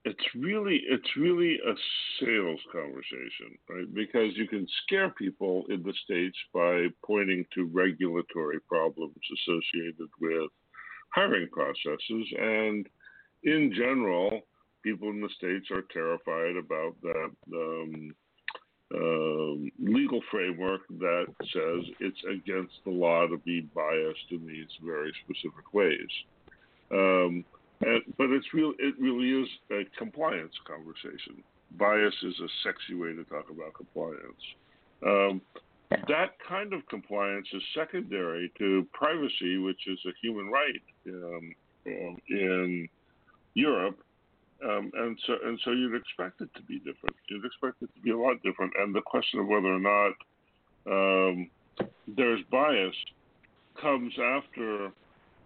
it's 0.04 0.34
really 0.34 0.80
it's 0.88 1.16
really 1.16 1.56
a 1.56 1.74
sales 2.20 2.60
conversation, 2.72 3.58
right? 3.68 3.92
Because 3.92 4.36
you 4.36 4.46
can 4.46 4.66
scare 4.84 5.10
people 5.10 5.64
in 5.68 5.82
the 5.82 5.92
states 6.04 6.36
by 6.54 6.86
pointing 7.04 7.44
to 7.54 7.66
regulatory 7.66 8.60
problems 8.60 9.16
associated 9.34 10.08
with 10.20 10.50
hiring 11.14 11.48
processes, 11.50 12.26
and 12.38 12.86
in 13.42 13.72
general, 13.76 14.40
people 14.82 15.10
in 15.10 15.20
the 15.20 15.28
states 15.36 15.66
are 15.70 15.84
terrified 15.92 16.56
about 16.56 16.94
that 17.02 17.30
um, 17.54 18.14
uh, 18.94 19.68
legal 19.78 20.20
framework 20.30 20.80
that 20.98 21.26
says 21.52 21.84
it's 22.00 22.20
against 22.30 22.74
the 22.84 22.90
law 22.90 23.26
to 23.26 23.36
be 23.38 23.60
biased 23.74 24.30
in 24.30 24.46
these 24.46 24.68
very 24.82 25.12
specific 25.24 25.74
ways. 25.74 26.08
Um, 26.90 27.44
and, 27.80 28.02
but 28.16 28.30
it's 28.30 28.46
real. 28.54 28.72
It 28.78 28.94
really 28.98 29.42
is 29.42 29.48
a 29.70 29.84
compliance 29.98 30.54
conversation. 30.66 31.42
Bias 31.72 32.14
is 32.22 32.34
a 32.40 32.48
sexy 32.64 32.94
way 32.94 33.12
to 33.12 33.24
talk 33.24 33.50
about 33.50 33.74
compliance. 33.74 34.42
Um, 35.04 35.42
that 35.90 36.36
kind 36.46 36.72
of 36.72 36.86
compliance 36.88 37.46
is 37.52 37.62
secondary 37.74 38.50
to 38.58 38.86
privacy, 38.92 39.58
which 39.58 39.86
is 39.86 39.98
a 40.06 40.12
human 40.22 40.48
right 40.48 40.82
um, 41.08 41.54
um, 41.86 42.16
in 42.28 42.88
Europe, 43.54 43.98
um, 44.64 44.90
and 44.94 45.18
so 45.26 45.34
and 45.44 45.58
so 45.64 45.70
you'd 45.70 45.94
expect 45.94 46.40
it 46.40 46.50
to 46.54 46.62
be 46.62 46.78
different. 46.78 47.14
You'd 47.28 47.44
expect 47.44 47.82
it 47.82 47.90
to 47.94 48.00
be 48.00 48.10
a 48.10 48.18
lot 48.18 48.42
different. 48.42 48.72
And 48.78 48.94
the 48.94 49.02
question 49.02 49.40
of 49.40 49.46
whether 49.46 49.68
or 49.68 49.78
not 49.78 50.12
um, 50.90 51.50
there's 52.16 52.40
bias 52.50 52.94
comes 53.80 54.12
after 54.18 54.90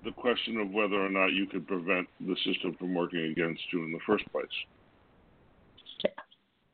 the 0.04 0.12
question 0.12 0.59
of 0.59 0.71
whether 0.71 0.95
or 0.95 1.11
not 1.11 1.28
you 1.28 1.47
could 1.47 1.66
prevent 1.66 2.09
the 2.21 2.37
system 2.45 2.75
from 2.78 2.95
working 2.95 3.31
against 3.31 3.61
you 3.73 3.85
in 3.85 3.92
the 3.92 4.00
first 4.07 4.25
place. 4.33 4.47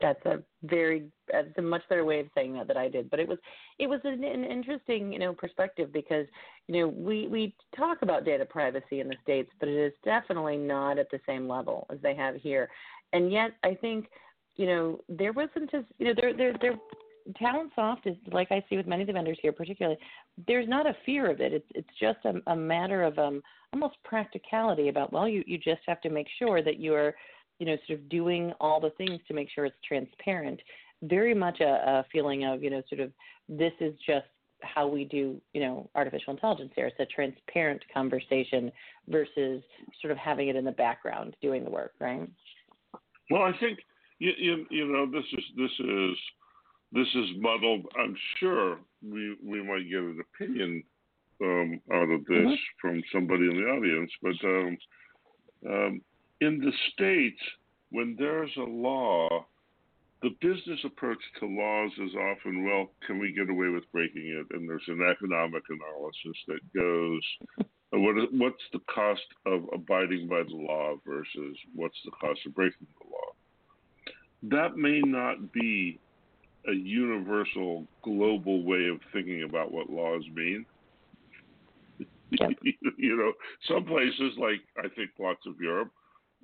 That's 0.01 0.25
a 0.27 0.43
very 0.63 1.05
that's 1.31 1.49
a 1.57 1.63
much 1.63 1.83
better 1.89 2.05
way 2.05 2.21
of 2.21 2.27
saying 2.35 2.55
that 2.55 2.69
than 2.69 2.77
I 2.77 2.89
did. 2.89 3.11
But 3.11 3.21
it 3.21 3.29
was 3.29 3.39
it 3.79 3.89
was 3.89 4.01
an, 4.05 4.23
an 4.25 4.45
interesting 4.45 5.13
you 5.13 5.19
know 5.19 5.33
perspective 5.33 5.93
because 5.93 6.27
you 6.67 6.81
know 6.81 6.89
we 6.89 7.27
we 7.27 7.55
talk 7.77 7.99
about 8.03 8.25
data 8.25 8.45
privacy 8.45 9.01
in 9.01 9.09
the 9.09 9.17
states, 9.23 9.51
but 9.59 9.69
it 9.69 9.77
is 9.77 9.93
definitely 10.05 10.57
not 10.57 10.99
at 10.99 11.11
the 11.11 11.21
same 11.27 11.49
level 11.49 11.87
as 11.91 11.99
they 12.03 12.15
have 12.15 12.37
here. 12.37 12.69
And 13.13 13.33
yet, 13.33 13.53
I 13.65 13.75
think 13.75 14.07
you 14.57 14.67
know 14.67 15.01
there 15.09 15.33
wasn't 15.33 15.71
just 15.71 15.87
you 15.99 16.07
know 16.07 16.15
there 16.17 16.33
there 16.33 16.55
there 16.61 16.79
TalentSoft 17.41 18.07
is 18.07 18.17
like 18.33 18.51
I 18.51 18.65
see 18.69 18.77
with 18.77 18.87
many 18.87 19.03
of 19.03 19.07
the 19.07 19.13
vendors 19.13 19.39
here, 19.43 19.53
particularly. 19.53 19.99
There's 20.47 20.69
not 20.69 20.87
a 20.87 20.97
fear 21.05 21.31
of 21.31 21.41
it. 21.41 21.53
It's 21.53 21.67
it's 21.75 21.89
just 22.01 22.19
a, 22.25 22.51
a 22.51 22.57
matter 22.57 23.03
of 23.03 23.19
um, 23.19 23.43
almost 23.73 23.97
practicality 24.05 24.89
about 24.89 25.13
well, 25.13 25.29
you 25.29 25.45
you 25.47 25.59
just 25.59 25.81
have 25.87 26.01
to 26.03 26.11
make 26.11 26.27
sure 26.39 26.63
that 26.63 26.81
you're, 26.81 27.15
you 27.59 27.67
know, 27.67 27.77
sort 27.87 27.99
of 27.99 28.09
doing 28.09 28.53
all 28.61 28.81
the 28.81 28.91
things 28.91 29.21
to 29.29 29.35
make 29.35 29.49
sure 29.51 29.65
it's 29.65 29.77
transparent. 29.87 30.61
Very 31.03 31.35
much 31.35 31.61
a, 31.61 31.65
a 31.65 32.07
feeling 32.13 32.45
of 32.45 32.63
you 32.63 32.71
know 32.71 32.83
sort 32.89 33.01
of 33.01 33.13
this 33.49 33.73
is 33.81 33.95
just 34.07 34.27
how 34.63 34.89
we 34.89 35.05
do 35.05 35.41
you 35.53 35.61
know 35.61 35.89
artificial 35.95 36.33
intelligence 36.33 36.73
here. 36.75 36.87
It's 36.87 37.01
a 37.01 37.07
transparent 37.07 37.83
conversation 37.93 38.73
versus 39.09 39.63
sort 40.01 40.11
of 40.11 40.19
having 40.19 40.49
it 40.49 40.57
in 40.57 40.65
the 40.65 40.73
background 40.73 41.37
doing 41.41 41.65
the 41.65 41.71
work, 41.71 41.93
right? 42.01 42.29
Well, 43.31 43.43
I 43.43 43.53
think 43.61 43.79
you, 44.19 44.33
you, 44.37 44.67
you 44.71 44.87
know 44.87 45.07
this 45.11 45.25
is 45.33 45.45
this 45.57 45.71
is 45.87 46.17
this 46.93 47.09
is 47.15 47.37
muddled. 47.39 47.87
I'm 47.99 48.17
sure 48.39 48.79
we 49.03 49.37
we 49.45 49.63
might 49.63 49.89
get 49.89 50.01
an 50.01 50.21
opinion 50.35 50.83
um, 51.43 51.81
out 51.93 52.11
of 52.11 52.25
this 52.25 52.37
mm-hmm. 52.37 52.55
from 52.81 53.03
somebody 53.13 53.45
in 53.45 53.57
the 53.57 53.69
audience, 53.69 54.11
but 54.23 54.49
um, 54.49 54.79
um, 55.69 56.01
in 56.41 56.59
the 56.59 56.73
states, 56.93 57.41
when 57.91 58.17
there's 58.19 58.51
a 58.57 58.71
law, 58.71 59.47
the 60.23 60.31
business 60.41 60.81
approach 60.85 61.19
to 61.41 61.47
laws 61.47 61.93
is 61.99 62.15
often, 62.15 62.65
well, 62.65 62.91
can 63.07 63.19
we 63.19 63.33
get 63.33 63.49
away 63.49 63.69
with 63.69 63.91
breaking 63.93 64.27
it? 64.27 64.57
And 64.57 64.69
there's 64.69 64.83
an 64.89 65.01
economic 65.03 65.63
analysis 65.69 66.37
that 66.49 66.61
goes, 66.75 67.67
what 67.91 68.19
is, 68.19 68.29
what's 68.33 68.63
the 68.73 68.81
cost 68.93 69.23
of 69.47 69.63
abiding 69.73 70.29
by 70.29 70.43
the 70.43 70.57
law 70.57 70.95
versus 71.07 71.57
what's 71.75 71.99
the 72.05 72.11
cost 72.11 72.41
of 72.47 72.55
breaking 72.55 72.87
the 73.01 73.11
law? 73.11 73.33
That 74.61 74.77
may 74.77 75.01
not 75.01 75.53
be 75.53 75.99
a 76.69 76.73
universal 76.73 77.87
global 78.03 78.63
way 78.63 78.89
of 78.89 79.01
thinking 79.13 79.45
about 79.45 79.73
what 79.73 79.89
laws 79.89 80.23
mean. 80.35 80.67
Yep. 82.31 82.51
you 82.99 83.17
know, 83.17 83.33
some 83.73 83.85
places 83.85 84.37
like 84.37 84.61
I 84.77 84.89
think 84.95 85.11
lots 85.19 85.47
of 85.47 85.55
Europe, 85.61 85.91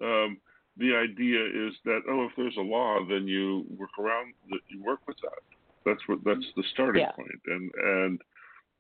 um, 0.03 0.39
the 0.77 0.95
idea 0.95 1.45
is 1.45 1.75
that 1.85 2.01
oh, 2.09 2.27
if 2.27 2.33
there's 2.37 2.57
a 2.57 2.63
law, 2.63 2.99
then 3.09 3.29
you 3.29 3.65
work 3.79 3.91
around, 3.99 4.35
that. 4.51 4.61
you 4.69 4.83
work 4.83 5.01
with 5.07 5.17
that. 5.23 5.39
That's 5.85 6.01
what 6.07 6.25
that's 6.25 6.47
the 6.57 6.65
starting 6.73 7.03
yeah. 7.03 7.13
point. 7.13 7.41
and 7.47 7.71
and 7.75 8.21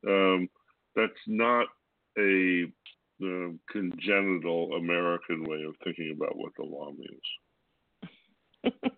um, 0.06 0.48
that's 0.96 1.12
not 1.26 1.68
a 2.18 2.64
uh, 3.22 3.50
congenital 3.70 4.74
American 4.74 5.44
way 5.44 5.62
of 5.62 5.74
thinking 5.84 6.12
about 6.16 6.36
what 6.36 6.52
the 6.56 6.64
law 6.64 6.90
means. 6.92 7.28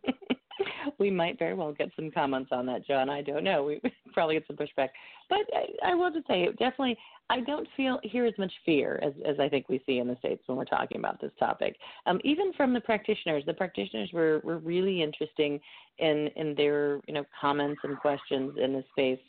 we 0.99 1.11
might 1.11 1.39
very 1.39 1.55
well 1.55 1.73
get 1.73 1.91
some 1.97 2.11
comments 2.11 2.51
on 2.53 2.67
that, 2.67 2.87
John. 2.87 3.09
I 3.11 3.23
don't 3.23 3.45
know. 3.45 3.65
We 3.83 3.93
probably 4.13 4.37
get 4.37 4.47
some 4.47 4.57
pushback, 4.57 4.89
but 5.29 5.41
I, 5.53 5.91
I 5.91 5.95
will 5.95 6.11
just 6.11 6.27
say, 6.27 6.47
definitely, 6.59 6.97
I 7.29 7.41
don't 7.41 7.69
feel 7.77 7.99
hear 8.03 8.25
as 8.25 8.33
much 8.39 8.53
fear 8.65 8.99
as 9.03 9.13
as 9.27 9.39
I 9.39 9.49
think 9.49 9.69
we 9.69 9.83
see 9.85 9.99
in 9.99 10.09
the 10.09 10.17
states 10.19 10.43
when 10.47 10.57
we're 10.57 10.65
talking 10.65 10.99
about 10.99 11.21
this 11.21 11.33
topic. 11.39 11.77
Um, 12.07 12.21
even 12.25 12.53
from 12.55 12.73
the 12.73 12.81
practitioners, 12.81 13.45
the 13.47 13.55
practitioners 13.55 14.11
were 14.13 14.41
were 14.45 14.59
really 14.59 15.03
interesting 15.03 15.61
in 15.99 16.29
in 16.37 16.55
their 16.55 17.01
you 17.07 17.15
know 17.15 17.25
comments 17.39 17.81
and 17.85 17.99
questions 17.99 18.55
in 18.63 18.73
the 18.73 18.85
space. 18.93 19.21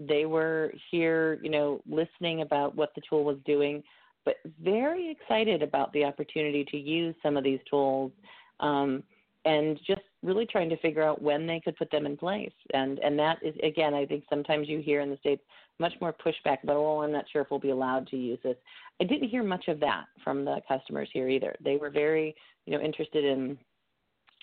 They 0.00 0.24
were 0.24 0.72
here, 0.90 1.38
you 1.42 1.50
know, 1.50 1.80
listening 1.88 2.42
about 2.42 2.74
what 2.74 2.94
the 2.94 3.02
tool 3.08 3.24
was 3.24 3.36
doing, 3.44 3.82
but 4.24 4.36
very 4.62 5.10
excited 5.10 5.62
about 5.62 5.92
the 5.92 6.04
opportunity 6.04 6.64
to 6.70 6.76
use 6.76 7.14
some 7.22 7.36
of 7.36 7.44
these 7.44 7.60
tools. 7.68 8.12
Um, 8.60 9.02
and 9.44 9.78
just 9.86 10.02
really 10.22 10.46
trying 10.46 10.68
to 10.68 10.76
figure 10.78 11.02
out 11.02 11.20
when 11.20 11.46
they 11.46 11.60
could 11.60 11.76
put 11.76 11.90
them 11.90 12.06
in 12.06 12.16
place. 12.16 12.52
And 12.74 12.98
and 13.00 13.18
that 13.18 13.38
is 13.42 13.54
again, 13.62 13.94
I 13.94 14.06
think 14.06 14.24
sometimes 14.30 14.68
you 14.68 14.78
hear 14.78 15.00
in 15.00 15.10
the 15.10 15.16
states 15.18 15.42
much 15.78 15.92
more 16.00 16.12
pushback 16.12 16.62
about, 16.62 16.76
oh, 16.76 17.02
I'm 17.02 17.12
not 17.12 17.24
sure 17.32 17.42
if 17.42 17.50
we'll 17.50 17.60
be 17.60 17.70
allowed 17.70 18.06
to 18.08 18.16
use 18.16 18.38
this. 18.42 18.56
I 19.00 19.04
didn't 19.04 19.28
hear 19.28 19.42
much 19.42 19.68
of 19.68 19.80
that 19.80 20.04
from 20.22 20.44
the 20.44 20.60
customers 20.68 21.08
here 21.12 21.28
either. 21.28 21.56
They 21.64 21.76
were 21.76 21.90
very, 21.90 22.34
you 22.66 22.76
know, 22.76 22.84
interested 22.84 23.24
in 23.24 23.58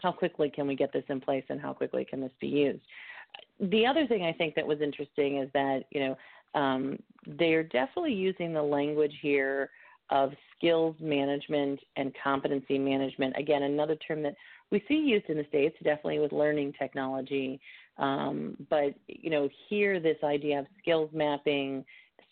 how 0.01 0.11
quickly 0.11 0.49
can 0.49 0.67
we 0.67 0.75
get 0.75 0.91
this 0.91 1.03
in 1.09 1.21
place 1.21 1.43
and 1.49 1.59
how 1.59 1.73
quickly 1.73 2.05
can 2.05 2.21
this 2.21 2.31
be 2.39 2.47
used. 2.47 2.81
The 3.59 3.85
other 3.85 4.07
thing 4.07 4.23
I 4.23 4.33
think 4.33 4.55
that 4.55 4.65
was 4.65 4.81
interesting 4.81 5.37
is 5.37 5.49
that, 5.53 5.83
you 5.91 5.99
know, 6.01 6.59
um, 6.59 6.97
they're 7.25 7.63
definitely 7.63 8.13
using 8.13 8.53
the 8.53 8.61
language 8.61 9.13
here 9.21 9.69
of 10.09 10.31
skills 10.57 10.95
management 10.99 11.79
and 11.95 12.13
competency 12.23 12.79
management. 12.79 13.35
Again, 13.37 13.63
another 13.63 13.95
term 13.95 14.23
that 14.23 14.35
we 14.71 14.83
see 14.87 14.95
used 14.95 15.25
in 15.29 15.37
the 15.37 15.45
states 15.49 15.75
definitely 15.83 16.19
with 16.19 16.31
learning 16.31 16.73
technology 16.77 17.59
um, 17.97 18.55
but 18.69 18.93
you 19.07 19.29
know 19.29 19.49
here 19.67 19.99
this 19.99 20.17
idea 20.23 20.59
of 20.59 20.65
skills 20.81 21.09
mapping 21.13 21.83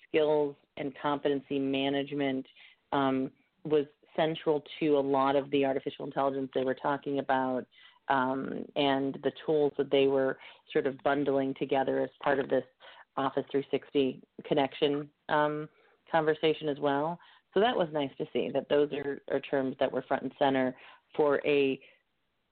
skills 0.07 0.55
and 0.77 0.93
competency 1.01 1.59
management 1.59 2.45
um, 2.93 3.31
was 3.63 3.85
central 4.15 4.63
to 4.79 4.97
a 4.97 4.99
lot 4.99 5.35
of 5.35 5.49
the 5.51 5.65
artificial 5.65 6.05
intelligence 6.05 6.49
they 6.53 6.63
were 6.63 6.75
talking 6.75 7.19
about 7.19 7.65
um, 8.09 8.65
and 8.75 9.17
the 9.23 9.31
tools 9.45 9.73
that 9.77 9.91
they 9.91 10.07
were 10.07 10.37
sort 10.71 10.87
of 10.87 11.01
bundling 11.03 11.53
together 11.59 11.99
as 12.01 12.09
part 12.21 12.39
of 12.39 12.49
this 12.49 12.63
office 13.17 13.43
360 13.51 14.21
connection 14.45 15.09
um, 15.29 15.67
conversation 16.11 16.69
as 16.69 16.79
well. 16.79 17.19
So 17.53 17.59
that 17.59 17.75
was 17.75 17.89
nice 17.91 18.11
to 18.17 18.25
see 18.31 18.49
that 18.53 18.69
those 18.69 18.91
are, 18.93 19.21
are 19.31 19.39
terms 19.39 19.75
that 19.79 19.91
were 19.91 20.03
front 20.03 20.23
and 20.23 20.31
center 20.37 20.75
for 21.15 21.41
a 21.45 21.79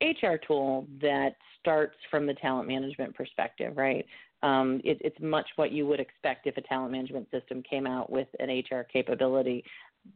HR 0.02 0.36
tool 0.46 0.88
that 1.02 1.36
starts 1.60 1.96
from 2.12 2.26
the 2.28 2.34
talent 2.36 2.68
management 2.68 3.16
perspective, 3.16 3.78
right? 3.78 4.06
Um, 4.44 4.82
it, 4.84 4.98
it's 5.02 5.20
much 5.20 5.48
what 5.56 5.72
you 5.72 5.88
would 5.88 6.00
expect 6.00 6.46
if 6.46 6.58
a 6.58 6.62
talent 6.62 6.92
management 6.92 7.28
system 7.32 7.64
came 7.64 7.88
out 7.88 8.12
with 8.12 8.28
an 8.40 8.50
HR 8.50 8.84
capability. 8.84 9.64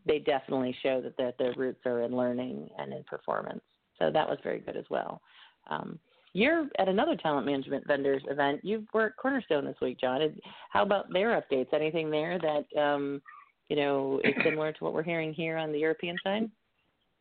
They 0.05 0.19
definitely 0.19 0.75
show 0.83 1.01
that 1.01 1.17
the, 1.17 1.33
their 1.39 1.53
roots 1.53 1.81
are 1.85 2.03
in 2.03 2.15
learning 2.15 2.69
and 2.77 2.93
in 2.93 3.03
performance. 3.03 3.61
So 3.97 4.11
that 4.11 4.27
was 4.27 4.37
very 4.43 4.59
good 4.59 4.77
as 4.77 4.85
well. 4.89 5.21
Um, 5.69 5.99
you're 6.33 6.67
at 6.77 6.87
another 6.87 7.15
talent 7.15 7.45
management 7.45 7.87
vendors 7.87 8.21
event. 8.29 8.61
You 8.63 8.85
were 8.93 9.07
at 9.07 9.17
Cornerstone 9.17 9.65
this 9.65 9.75
week, 9.81 9.99
John. 9.99 10.21
How 10.69 10.83
about 10.83 11.11
their 11.11 11.41
updates? 11.41 11.73
Anything 11.73 12.11
there 12.11 12.37
that 12.39 12.79
um, 12.79 13.21
you 13.67 13.75
know 13.75 14.21
is 14.23 14.33
similar 14.43 14.71
to 14.71 14.83
what 14.83 14.93
we're 14.93 15.03
hearing 15.03 15.33
here 15.33 15.57
on 15.57 15.71
the 15.71 15.79
European 15.79 16.17
side? 16.23 16.49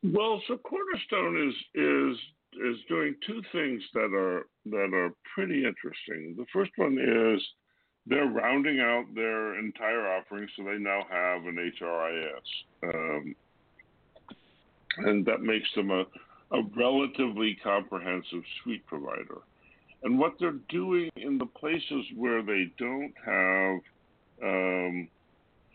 Well, 0.02 0.42
so 0.46 0.58
Cornerstone 0.58 1.48
is 1.48 1.54
is 1.74 2.18
is 2.54 2.76
doing 2.88 3.14
two 3.26 3.42
things 3.52 3.82
that 3.94 4.12
are 4.14 4.46
that 4.66 4.94
are 4.94 5.10
pretty 5.34 5.64
interesting. 5.64 6.34
The 6.36 6.46
first 6.52 6.70
one 6.76 6.98
is 6.98 7.42
they're 8.06 8.26
rounding 8.26 8.80
out 8.80 9.04
their 9.14 9.58
entire 9.58 10.06
offering, 10.08 10.48
so 10.56 10.64
they 10.64 10.78
now 10.78 11.02
have 11.10 11.44
an 11.44 11.72
HRIS, 11.80 12.94
um, 12.94 13.34
and 14.98 15.26
that 15.26 15.42
makes 15.42 15.68
them 15.74 15.90
a 15.90 16.04
a 16.50 16.62
relatively 16.76 17.58
comprehensive 17.62 18.42
suite 18.62 18.86
provider. 18.86 19.42
And 20.02 20.18
what 20.18 20.34
they're 20.38 20.60
doing 20.68 21.10
in 21.16 21.38
the 21.38 21.46
places 21.46 22.04
where 22.16 22.42
they 22.42 22.72
don't 22.78 23.12
have 23.24 23.80
um, 24.42 25.08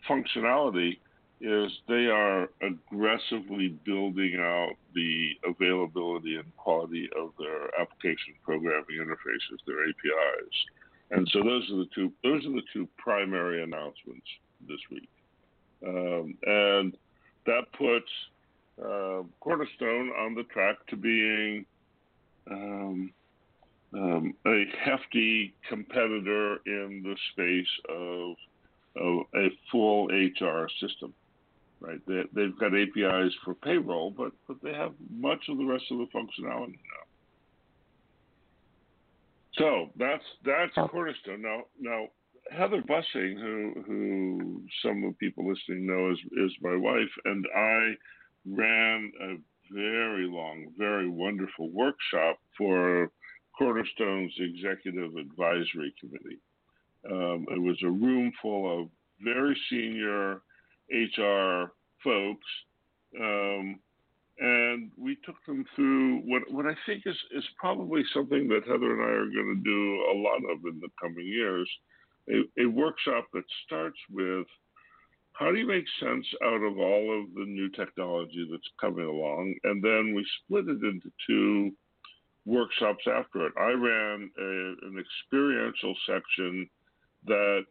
functionality 0.08 0.98
is 1.40 1.70
they 1.88 2.06
are 2.06 2.48
aggressively 3.04 3.68
building 3.84 4.36
out 4.38 4.72
the 4.94 5.30
availability 5.46 6.36
and 6.36 6.56
quality 6.56 7.08
of 7.16 7.30
their 7.38 7.68
application 7.80 8.34
programming 8.42 8.98
interfaces, 8.98 9.58
their 9.66 9.82
APIs. 9.82 10.54
And 11.10 11.28
so 11.32 11.42
those 11.42 11.70
are 11.70 11.76
the 11.76 11.88
two 11.94 12.12
those 12.22 12.44
are 12.46 12.52
the 12.52 12.62
two 12.72 12.88
primary 12.96 13.62
announcements 13.62 14.26
this 14.66 14.78
week. 14.90 15.08
Um, 15.86 16.34
and 16.44 16.96
that 17.46 17.64
puts 17.76 18.10
uh, 18.82 19.22
Cornerstone 19.40 20.10
on 20.18 20.34
the 20.34 20.44
track 20.44 20.76
to 20.88 20.96
being 20.96 21.66
um, 22.50 23.12
um, 23.92 24.34
a 24.46 24.64
hefty 24.82 25.54
competitor 25.68 26.56
in 26.66 27.02
the 27.04 27.16
space 27.32 27.66
of, 27.90 28.36
of 28.96 29.26
a 29.34 29.48
full 29.70 30.06
HR 30.06 30.68
system. 30.80 31.12
Right, 31.86 32.00
they, 32.06 32.22
they've 32.32 32.58
got 32.58 32.72
APIs 32.74 33.34
for 33.44 33.54
payroll, 33.54 34.10
but 34.10 34.32
but 34.48 34.56
they 34.62 34.72
have 34.72 34.94
much 35.10 35.40
of 35.50 35.58
the 35.58 35.64
rest 35.64 35.84
of 35.90 35.98
the 35.98 36.06
functionality 36.14 36.78
now. 36.78 37.04
So 39.58 39.90
that's 39.98 40.24
that's 40.44 40.72
oh. 40.78 40.88
Cornerstone. 40.88 41.42
Now 41.42 41.64
now 41.78 42.06
Heather 42.50 42.82
Bussing, 42.82 43.38
who 43.38 43.82
who 43.86 44.62
some 44.82 45.04
of 45.04 45.10
the 45.12 45.16
people 45.18 45.46
listening 45.46 45.86
know 45.86 46.10
is 46.10 46.18
is 46.38 46.52
my 46.62 46.76
wife, 46.76 47.10
and 47.26 47.44
I 47.54 47.92
ran 48.46 49.12
a 49.20 49.36
very 49.70 50.26
long, 50.26 50.72
very 50.78 51.08
wonderful 51.08 51.70
workshop 51.70 52.38
for 52.56 53.10
Cornerstone's 53.58 54.34
executive 54.38 55.16
advisory 55.16 55.94
committee. 56.00 56.40
Um, 57.10 57.46
it 57.50 57.60
was 57.60 57.76
a 57.82 57.90
room 57.90 58.32
full 58.40 58.80
of 58.80 58.88
very 59.22 59.56
senior 59.70 60.40
HR 60.90 61.72
folks, 62.02 62.46
um, 63.20 63.78
and 64.38 64.90
we 64.98 65.16
took 65.24 65.36
them 65.46 65.64
through 65.76 66.18
what 66.24 66.42
what 66.50 66.66
I 66.66 66.74
think 66.86 67.04
is 67.06 67.16
is 67.32 67.44
probably 67.58 68.02
something 68.12 68.48
that 68.48 68.66
Heather 68.66 68.92
and 68.92 69.02
I 69.02 69.12
are 69.12 69.26
going 69.26 69.56
to 69.56 69.62
do 69.62 70.04
a 70.12 70.14
lot 70.18 70.38
of 70.50 70.58
in 70.64 70.80
the 70.80 70.88
coming 71.00 71.26
years. 71.26 71.68
A, 72.28 72.62
a 72.62 72.66
workshop 72.66 73.26
that 73.34 73.44
starts 73.66 73.98
with 74.10 74.46
how 75.34 75.50
do 75.50 75.58
you 75.58 75.66
make 75.66 75.84
sense 76.00 76.26
out 76.44 76.62
of 76.62 76.78
all 76.78 77.20
of 77.20 77.34
the 77.34 77.44
new 77.44 77.68
technology 77.70 78.48
that's 78.50 78.62
coming 78.80 79.04
along, 79.04 79.54
and 79.64 79.82
then 79.82 80.14
we 80.14 80.24
split 80.42 80.68
it 80.68 80.82
into 80.82 81.10
two 81.26 81.72
workshops 82.46 83.04
after 83.06 83.46
it. 83.46 83.52
I 83.58 83.70
ran 83.70 84.30
a, 84.38 84.86
an 84.86 84.96
experiential 84.98 85.94
section 86.06 86.68
that 87.26 87.64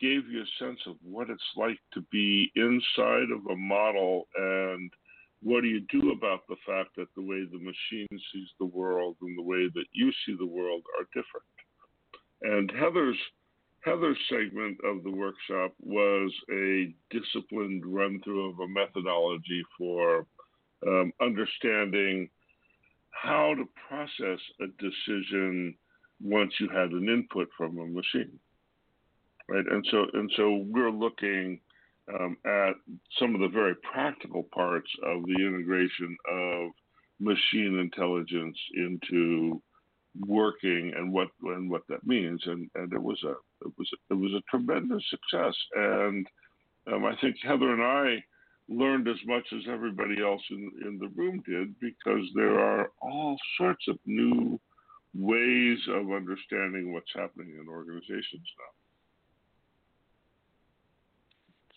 gave 0.00 0.28
you 0.28 0.42
a 0.42 0.64
sense 0.64 0.80
of 0.86 0.96
what 1.02 1.30
it's 1.30 1.42
like 1.56 1.78
to 1.94 2.00
be 2.12 2.50
inside 2.54 3.30
of 3.32 3.46
a 3.50 3.56
model 3.56 4.28
and 4.36 4.92
what 5.42 5.62
do 5.62 5.68
you 5.68 5.80
do 5.90 6.12
about 6.12 6.40
the 6.48 6.56
fact 6.66 6.96
that 6.96 7.08
the 7.14 7.22
way 7.22 7.44
the 7.44 7.58
machine 7.58 8.08
sees 8.32 8.48
the 8.58 8.66
world 8.66 9.16
and 9.22 9.38
the 9.38 9.42
way 9.42 9.68
that 9.74 9.86
you 9.92 10.10
see 10.24 10.34
the 10.38 10.46
world 10.46 10.82
are 10.98 11.04
different. 11.14 11.46
And 12.42 12.70
Heather's 12.78 13.18
Heather's 13.80 14.18
segment 14.28 14.78
of 14.84 15.04
the 15.04 15.12
workshop 15.12 15.72
was 15.78 16.32
a 16.50 16.92
disciplined 17.10 17.84
run 17.86 18.20
through 18.24 18.50
of 18.50 18.58
a 18.58 18.66
methodology 18.66 19.62
for 19.78 20.26
um, 20.84 21.12
understanding 21.20 22.28
how 23.10 23.54
to 23.54 23.64
process 23.88 24.40
a 24.60 24.66
decision 24.82 25.76
once 26.20 26.52
you 26.58 26.68
had 26.68 26.90
an 26.90 27.08
input 27.08 27.48
from 27.56 27.78
a 27.78 27.86
machine 27.86 28.40
right? 29.48 29.64
And 29.70 29.86
so 29.90 30.06
and 30.12 30.30
so 30.36 30.64
we're 30.68 30.90
looking 30.90 31.60
um, 32.12 32.36
at 32.44 32.72
some 33.18 33.34
of 33.34 33.40
the 33.40 33.48
very 33.48 33.74
practical 33.92 34.44
parts 34.54 34.90
of 35.04 35.22
the 35.22 35.44
integration 35.44 36.16
of 36.30 36.70
machine 37.18 37.78
intelligence 37.78 38.56
into 38.76 39.60
working 40.26 40.92
and 40.96 41.12
what 41.12 41.28
and 41.42 41.70
what 41.70 41.82
that 41.88 42.06
means. 42.06 42.42
And 42.46 42.70
and 42.74 42.92
it 42.92 43.02
was 43.02 43.22
a 43.24 43.34
it 43.66 43.72
was 43.78 43.88
it 44.10 44.14
was 44.14 44.32
a 44.32 44.42
tremendous 44.50 45.02
success. 45.10 45.54
And 45.74 46.26
um, 46.92 47.04
I 47.04 47.14
think 47.20 47.36
Heather 47.42 47.72
and 47.72 47.82
I 47.82 48.22
learned 48.68 49.08
as 49.08 49.16
much 49.26 49.44
as 49.52 49.62
everybody 49.70 50.22
else 50.22 50.42
in, 50.50 50.70
in 50.84 50.98
the 50.98 51.08
room 51.14 51.42
did 51.46 51.78
because 51.80 52.26
there 52.34 52.58
are 52.58 52.90
all 53.00 53.36
sorts 53.58 53.84
of 53.88 53.96
new 54.06 54.58
ways 55.14 55.78
of 55.88 56.10
understanding 56.10 56.92
what's 56.92 57.12
happening 57.14 57.56
in 57.60 57.68
organizations 57.68 58.24
now. 58.58 58.85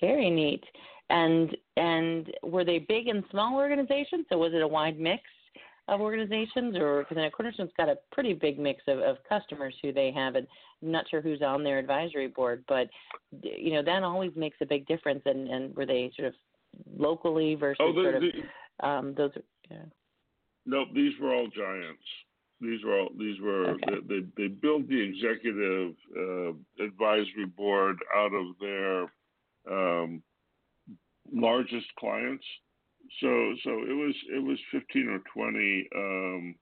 Very 0.01 0.29
neat. 0.29 0.63
And 1.09 1.55
and 1.77 2.31
were 2.43 2.63
they 2.63 2.79
big 2.79 3.07
and 3.07 3.23
small 3.31 3.55
organizations? 3.55 4.25
So 4.29 4.37
was 4.37 4.53
it 4.53 4.61
a 4.61 4.67
wide 4.67 4.99
mix 4.99 5.23
of 5.87 6.01
organizations, 6.01 6.75
or 6.75 6.99
because 6.99 7.17
I 7.17 7.21
know 7.21 7.29
Cornerstone's 7.31 7.71
got 7.75 7.89
a 7.89 7.97
pretty 8.11 8.33
big 8.33 8.59
mix 8.59 8.83
of, 8.87 8.99
of 8.99 9.17
customers 9.27 9.73
who 9.81 9.91
they 9.91 10.11
have, 10.11 10.35
and 10.35 10.45
I'm 10.81 10.91
not 10.91 11.09
sure 11.09 11.21
who's 11.21 11.41
on 11.41 11.63
their 11.63 11.79
advisory 11.79 12.27
board, 12.27 12.63
but 12.67 12.89
you 13.41 13.73
know 13.73 13.83
that 13.83 14.03
always 14.03 14.31
makes 14.35 14.57
a 14.61 14.65
big 14.65 14.85
difference. 14.87 15.21
And 15.25 15.49
and 15.49 15.75
were 15.75 15.85
they 15.85 16.11
sort 16.15 16.29
of 16.29 16.33
locally 16.95 17.55
versus 17.55 17.77
oh, 17.81 17.93
the, 17.93 18.01
sort 18.03 18.15
of 18.15 18.21
the, 18.21 18.87
um, 18.87 19.13
those? 19.15 19.31
Yeah. 19.69 19.77
No, 20.65 20.85
these 20.93 21.13
were 21.19 21.33
all 21.33 21.47
giants. 21.47 22.03
These 22.61 22.83
were 22.83 22.99
all 22.99 23.09
these 23.17 23.39
were 23.41 23.71
okay. 23.71 23.85
they, 24.07 24.19
they 24.19 24.25
they 24.37 24.47
built 24.47 24.87
the 24.87 25.01
executive 25.01 25.93
uh, 26.15 26.83
advisory 26.83 27.45
board 27.57 27.97
out 28.15 28.33
of 28.33 28.45
their 28.59 29.11
um, 29.69 30.21
largest 31.31 31.87
clients. 31.97 32.45
So 33.21 33.27
so 33.63 33.71
it 33.71 33.95
was 33.95 34.15
it 34.35 34.43
was 34.43 34.57
15 34.71 35.09
or 35.09 35.21
20 35.33 35.87
um, 35.95 36.55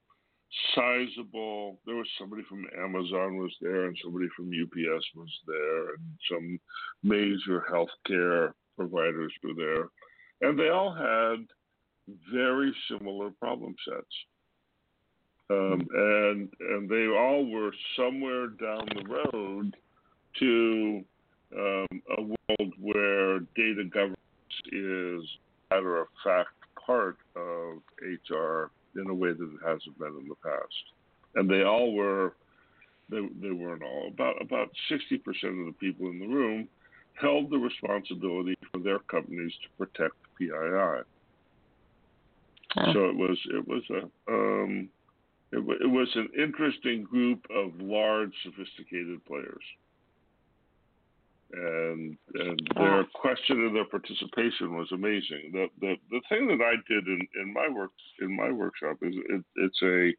sizable. 0.76 1.80
There 1.86 1.96
was 1.96 2.08
somebody 2.20 2.44
from 2.48 2.66
Amazon 2.78 3.38
was 3.38 3.54
there, 3.62 3.86
and 3.86 3.98
somebody 4.04 4.28
from 4.36 4.48
UPS 4.48 5.06
was 5.16 5.32
there, 5.46 5.90
and 5.96 6.06
some 6.32 6.60
major 7.04 7.66
healthcare 7.72 8.54
providers 8.78 9.34
were 9.44 9.56
there, 9.56 10.50
and 10.50 10.58
they 10.58 10.70
all 10.70 10.94
had 10.94 11.46
very 12.34 12.74
similar 12.90 13.32
problem 13.32 13.76
sets. 13.88 14.06
Um, 15.50 15.88
and 15.94 16.50
and 16.60 16.90
they 16.90 17.08
all 17.08 17.50
were 17.50 17.72
somewhere 17.96 18.48
down 18.48 18.86
the 18.96 19.30
road 19.34 19.76
to 20.40 21.04
um, 21.56 22.02
a 22.18 22.22
world 22.22 22.74
where 22.80 23.40
data 23.56 23.84
governance 23.92 24.18
is 24.72 25.24
matter 25.70 26.02
of 26.02 26.08
fact 26.24 26.50
part 26.86 27.18
of 27.36 27.82
HR 28.02 28.72
in 28.96 29.10
a 29.10 29.14
way 29.14 29.34
that 29.34 29.44
it 29.44 29.60
hasn't 29.66 29.98
been 30.00 30.16
in 30.20 30.28
the 30.28 30.36
past. 30.44 30.74
And 31.36 31.50
they 31.50 31.64
all 31.64 31.94
were, 31.94 32.34
they, 33.10 33.20
they 33.42 33.52
weren't 33.52 33.84
all, 33.84 34.10
about, 34.14 34.42
about 34.42 34.70
60% 34.90 35.18
of 35.18 35.66
the 35.66 35.76
people 35.80 36.10
in 36.10 36.20
the 36.20 36.28
room 36.28 36.68
held 37.14 37.50
the 37.50 37.58
responsibility 37.58 38.56
for 38.72 38.80
their 38.80 39.00
companies 39.00 39.52
to 39.64 39.86
protect 39.86 40.16
PII. 40.38 41.04
So 42.94 43.10
it 43.10 43.16
was, 43.16 43.38
it 43.54 43.68
was 43.68 43.82
a, 43.90 44.32
um, 44.32 44.90
it, 45.52 45.58
it 45.58 45.90
was 45.90 46.10
an 46.16 46.30
interesting 46.38 47.04
group 47.04 47.46
of 47.50 47.72
large, 47.80 48.34
sophisticated 48.44 49.24
players 49.26 49.64
and 51.54 52.18
and 52.34 52.70
their 52.76 53.06
question 53.14 53.66
and 53.66 53.76
their 53.76 53.86
participation 53.86 54.76
was 54.76 54.92
amazing. 54.92 55.52
The 55.54 55.68
the 55.80 55.96
the 56.10 56.22
thing 56.30 56.48
that 56.48 56.62
I 56.62 56.76
did 56.92 57.08
in, 57.08 57.28
in 57.42 57.54
my 57.54 57.70
work 57.70 57.92
in 58.22 58.36
my 58.36 58.52
workshop 58.52 58.98
is 59.02 59.16
it, 59.30 59.44
it's 59.56 59.82
a 59.82 60.14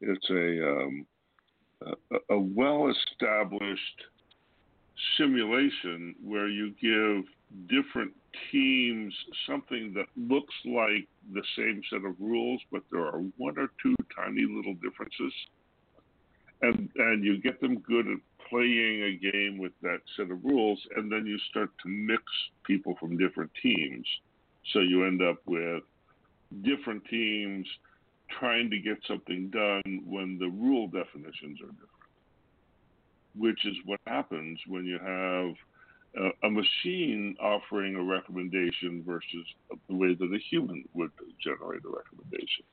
it's 0.00 0.30
a 0.30 0.70
um, 0.70 1.06
a, 1.82 2.34
a 2.34 2.38
well 2.38 2.90
established 2.90 4.02
simulation 5.16 6.14
where 6.22 6.48
you 6.48 6.72
give 6.80 7.24
different 7.68 8.12
teams 8.50 9.14
something 9.48 9.94
that 9.94 10.06
looks 10.16 10.54
like 10.64 11.06
the 11.32 11.42
same 11.56 11.80
set 11.90 12.04
of 12.04 12.16
rules, 12.18 12.60
but 12.72 12.82
there 12.90 13.02
are 13.02 13.20
one 13.36 13.58
or 13.58 13.68
two 13.82 13.94
tiny 14.16 14.46
little 14.48 14.74
differences, 14.74 15.32
and 16.62 16.88
and 16.96 17.24
you 17.24 17.40
get 17.40 17.60
them 17.60 17.78
good 17.78 18.08
at 18.08 18.18
playing 18.54 19.02
a 19.02 19.16
game 19.32 19.58
with 19.58 19.72
that 19.82 19.98
set 20.16 20.30
of 20.30 20.44
rules, 20.44 20.80
and 20.94 21.10
then 21.10 21.26
you 21.26 21.36
start 21.50 21.70
to 21.82 21.88
mix 21.88 22.22
people 22.64 22.94
from 23.00 23.18
different 23.18 23.50
teams. 23.60 24.06
So 24.72 24.78
you 24.78 25.04
end 25.04 25.20
up 25.22 25.38
with 25.44 25.82
different 26.62 27.04
teams 27.06 27.66
trying 28.38 28.70
to 28.70 28.78
get 28.78 28.98
something 29.08 29.50
done 29.50 30.02
when 30.06 30.38
the 30.38 30.46
rule 30.46 30.86
definitions 30.86 31.58
are 31.62 31.72
different, 31.72 31.90
which 33.36 33.66
is 33.66 33.74
what 33.86 33.98
happens 34.06 34.60
when 34.68 34.84
you 34.84 35.00
have 35.00 35.54
a 36.44 36.48
machine 36.48 37.34
offering 37.42 37.96
a 37.96 38.02
recommendation 38.04 39.02
versus 39.04 39.46
the 39.88 39.96
way 39.96 40.14
that 40.14 40.32
a 40.32 40.38
human 40.48 40.84
would 40.94 41.10
generate 41.42 41.82
a 41.84 41.88
recommendation. 41.88 42.64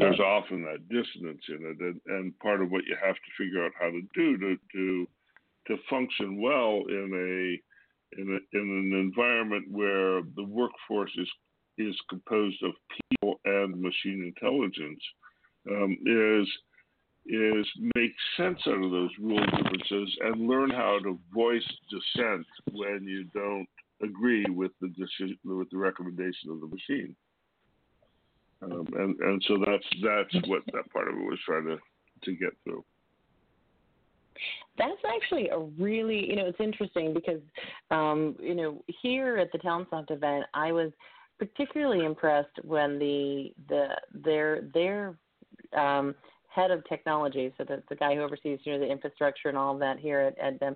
There's 0.00 0.18
yeah. 0.18 0.24
often 0.24 0.62
that 0.62 0.88
dissonance 0.88 1.42
in 1.48 1.60
it, 1.62 1.78
and, 1.80 2.00
and 2.06 2.38
part 2.38 2.62
of 2.62 2.70
what 2.70 2.84
you 2.86 2.96
have 3.04 3.16
to 3.16 3.36
figure 3.36 3.64
out 3.64 3.72
how 3.78 3.90
to 3.90 4.00
do 4.14 4.38
to 4.38 4.56
to 4.72 5.06
to 5.66 5.76
function 5.90 6.40
well 6.40 6.82
in 6.88 7.10
a 7.12 8.20
in, 8.20 8.28
a, 8.28 8.58
in 8.58 8.92
an 8.92 8.98
environment 8.98 9.66
where 9.70 10.22
the 10.36 10.44
workforce 10.44 11.12
is 11.18 11.28
is 11.76 11.96
composed 12.08 12.62
of 12.62 12.72
people 13.10 13.40
and 13.44 13.80
machine 13.80 14.32
intelligence 14.34 15.02
um, 15.70 15.96
is 16.06 16.48
is 17.26 17.66
make 17.94 18.14
sense 18.38 18.58
out 18.66 18.82
of 18.82 18.90
those 18.90 19.10
rule 19.20 19.44
differences 19.44 20.16
and 20.22 20.48
learn 20.48 20.70
how 20.70 20.98
to 21.02 21.18
voice 21.32 21.68
dissent 21.90 22.46
when 22.72 23.04
you 23.04 23.24
don't 23.34 23.68
agree 24.02 24.46
with 24.48 24.72
the 24.80 24.88
decision 24.88 25.36
with 25.44 25.68
the 25.70 25.76
recommendation 25.76 26.50
of 26.50 26.60
the 26.60 26.66
machine. 26.66 27.14
Um, 28.62 28.86
and 28.94 29.18
and 29.20 29.42
so 29.48 29.58
that's 29.58 29.86
that's 30.02 30.48
what 30.48 30.62
that 30.72 30.90
part 30.92 31.08
of 31.08 31.14
it 31.14 31.24
was 31.24 31.38
trying 31.46 31.66
to 31.66 31.78
to 32.24 32.32
get 32.36 32.50
through. 32.64 32.84
That's 34.78 35.00
actually 35.16 35.48
a 35.48 35.58
really 35.58 36.28
you 36.28 36.36
know 36.36 36.46
it's 36.46 36.60
interesting 36.60 37.14
because 37.14 37.40
um, 37.90 38.36
you 38.40 38.54
know 38.54 38.82
here 39.02 39.38
at 39.38 39.50
the 39.52 39.58
TalentSoft 39.58 40.10
event 40.10 40.44
I 40.54 40.72
was 40.72 40.92
particularly 41.38 42.04
impressed 42.04 42.58
when 42.64 42.98
the 42.98 43.52
the 43.68 43.88
their 44.12 44.62
their 44.74 45.16
um, 45.76 46.14
head 46.48 46.70
of 46.70 46.86
technology, 46.88 47.52
so 47.56 47.64
the, 47.64 47.82
the 47.88 47.96
guy 47.96 48.14
who 48.14 48.22
oversees 48.22 48.58
you 48.64 48.72
know 48.72 48.78
the 48.78 48.90
infrastructure 48.90 49.48
and 49.48 49.56
all 49.56 49.72
of 49.72 49.80
that 49.80 49.98
here 49.98 50.20
at, 50.20 50.38
at 50.38 50.60
them, 50.60 50.74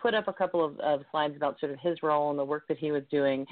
put 0.00 0.14
up 0.14 0.28
a 0.28 0.32
couple 0.32 0.64
of, 0.64 0.78
of 0.80 1.02
slides 1.10 1.36
about 1.36 1.58
sort 1.60 1.72
of 1.72 1.78
his 1.80 2.02
role 2.02 2.30
and 2.30 2.38
the 2.38 2.44
work 2.44 2.66
that 2.68 2.78
he 2.78 2.92
was 2.92 3.02
doing. 3.10 3.46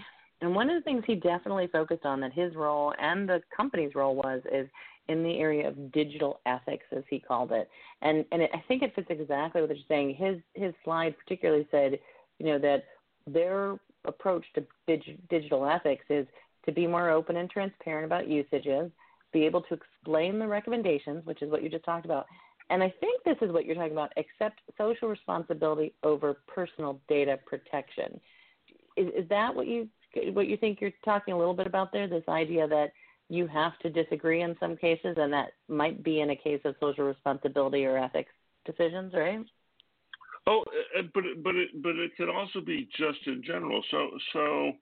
And 0.45 0.55
one 0.55 0.69
of 0.69 0.77
the 0.77 0.83
things 0.83 1.03
he 1.07 1.15
definitely 1.15 1.69
focused 1.69 2.05
on 2.05 2.21
that 2.21 2.35
his 2.35 2.55
role 2.55 2.93
and 3.01 3.27
the 3.27 3.41
company's 3.57 3.95
role 3.95 4.15
was 4.15 4.43
is 4.53 4.69
in 5.09 5.23
the 5.23 5.39
area 5.39 5.67
of 5.67 5.91
digital 5.91 6.41
ethics, 6.45 6.85
as 6.95 7.03
he 7.09 7.19
called 7.19 7.51
it. 7.51 7.67
And 8.03 8.27
and 8.31 8.43
it, 8.43 8.51
I 8.53 8.63
think 8.69 8.83
it 8.83 8.95
fits 8.95 9.07
exactly 9.09 9.63
what 9.63 9.71
you're 9.71 9.79
saying. 9.89 10.15
His 10.17 10.37
his 10.53 10.75
slide 10.85 11.15
particularly 11.17 11.67
said, 11.71 11.99
you 12.39 12.45
know, 12.45 12.59
that 12.59 12.85
their 13.27 13.79
approach 14.05 14.45
to 14.55 14.67
dig, 14.87 15.19
digital 15.31 15.65
ethics 15.65 16.05
is 16.11 16.27
to 16.67 16.73
be 16.73 16.87
more 16.87 17.09
open 17.09 17.39
and 17.39 17.49
transparent 17.49 18.05
about 18.05 18.29
usages, 18.29 18.91
be 19.33 19.47
able 19.47 19.63
to 19.63 19.75
explain 19.75 20.39
the 20.39 20.47
recommendations, 20.47 21.25
which 21.25 21.41
is 21.41 21.51
what 21.51 21.63
you 21.63 21.71
just 21.71 21.87
talked 21.87 22.05
about. 22.05 22.27
And 22.69 22.83
I 22.83 22.93
think 23.01 23.25
this 23.25 23.39
is 23.41 23.51
what 23.51 23.65
you're 23.65 23.77
talking 23.77 23.93
about, 23.93 24.13
accept 24.19 24.61
social 24.77 25.09
responsibility 25.09 25.95
over 26.03 26.37
personal 26.47 27.01
data 27.09 27.39
protection. 27.47 28.21
Is, 28.99 29.09
is 29.09 29.29
that 29.31 29.55
what 29.55 29.67
you 29.67 29.89
what 30.33 30.49
you 30.49 30.57
think 30.57 30.81
you're 30.81 30.93
talking 31.05 31.35
a 31.35 31.39
little 31.39 31.55
bit 31.55 31.67
about 31.67 31.93
there? 31.93 32.09
This 32.09 32.25
idea 32.29 32.67
that 32.69 32.93
you 33.29 33.47
have 33.47 33.79
to 33.81 33.91
disagree 33.91 34.43
in 34.43 34.57
some 34.61 34.77
cases, 34.77 35.17
and 35.19 35.33
that 35.33 35.53
might 35.69 36.03
be 36.03 36.21
in 36.21 36.31
a 36.31 36.37
case 36.37 36.61
of 36.65 36.75
social 36.81 37.05
responsibility 37.05 37.85
or 37.85 37.97
ethics 37.99 38.33
decisions, 38.65 39.13
right? 39.15 39.45
Oh, 40.47 40.63
uh, 40.67 41.01
uh, 41.01 41.03
but 41.15 41.25
but 41.43 41.55
it 41.55 41.71
but 41.83 41.97
it 41.97 42.17
can 42.17 42.29
also 42.29 42.61
be 42.61 42.89
just 42.99 43.27
in 43.27 43.43
general. 43.43 43.83
So 43.91 44.11
so 44.33 44.73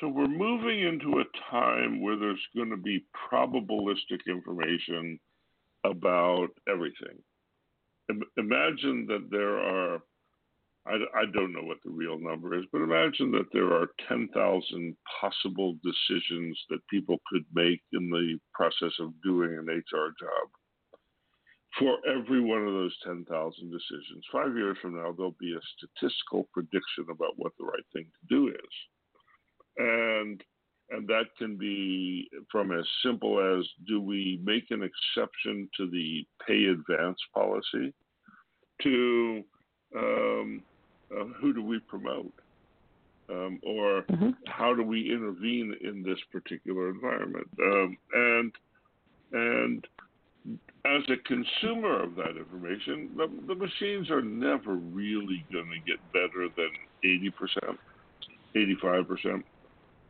so 0.00 0.08
we're 0.08 0.26
moving 0.26 0.82
into 0.82 1.20
a 1.20 1.50
time 1.50 2.00
where 2.00 2.16
there's 2.16 2.40
going 2.56 2.70
to 2.70 2.76
be 2.76 3.04
probabilistic 3.30 4.20
information 4.26 5.18
about 5.84 6.48
everything. 6.68 7.18
Imagine 8.36 9.06
that 9.06 9.28
there 9.30 9.58
are, 9.58 10.00
I, 10.90 11.22
I 11.22 11.24
don't 11.32 11.52
know 11.52 11.62
what 11.62 11.78
the 11.84 11.90
real 11.90 12.18
number 12.18 12.58
is, 12.58 12.64
but 12.72 12.82
imagine 12.82 13.30
that 13.32 13.52
there 13.52 13.72
are 13.72 13.88
10,000 14.08 14.96
possible 15.20 15.76
decisions 15.84 16.58
that 16.70 16.86
people 16.88 17.18
could 17.30 17.44
make 17.54 17.80
in 17.92 18.10
the 18.10 18.38
process 18.52 18.92
of 19.00 19.12
doing 19.22 19.56
an 19.56 19.66
HR 19.68 20.12
job. 20.18 20.48
For 21.78 21.96
every 22.08 22.40
one 22.40 22.66
of 22.66 22.74
those 22.74 22.96
10,000 23.04 23.24
decisions, 23.70 24.24
five 24.32 24.56
years 24.56 24.76
from 24.82 24.96
now, 24.96 25.12
there'll 25.12 25.36
be 25.38 25.54
a 25.54 25.68
statistical 25.78 26.48
prediction 26.52 27.06
about 27.10 27.34
what 27.36 27.52
the 27.58 27.64
right 27.64 27.86
thing 27.92 28.04
to 28.04 28.34
do 28.34 28.48
is 28.48 28.74
and 29.76 30.42
and 30.92 31.06
that 31.06 31.26
can 31.38 31.56
be 31.56 32.28
from 32.50 32.72
as 32.72 32.84
simple 33.04 33.38
as 33.38 33.66
do 33.86 34.00
we 34.00 34.40
make 34.42 34.70
an 34.70 34.82
exception 34.82 35.68
to 35.76 35.88
the 35.90 36.26
pay 36.46 36.64
advance 36.64 37.18
policy 37.32 37.92
to 38.82 39.42
um, 39.96 40.62
uh, 41.16 41.24
who 41.40 41.52
do 41.52 41.62
we 41.62 41.78
promote 41.80 42.32
um, 43.30 43.60
or 43.62 44.02
mm-hmm. 44.02 44.30
how 44.46 44.74
do 44.74 44.82
we 44.82 45.12
intervene 45.12 45.74
in 45.82 46.02
this 46.02 46.18
particular 46.32 46.88
environment 46.90 47.48
um, 47.62 47.96
and 48.12 48.52
and 49.32 49.86
as 50.86 51.02
a 51.10 51.16
consumer 51.28 52.02
of 52.02 52.14
that 52.16 52.36
information 52.36 53.10
the, 53.16 53.28
the 53.46 53.54
machines 53.54 54.10
are 54.10 54.22
never 54.22 54.74
really 54.74 55.44
going 55.52 55.70
to 55.70 55.90
get 55.90 56.00
better 56.12 56.48
than 56.56 56.70
80% 57.04 57.76
85% 58.56 59.42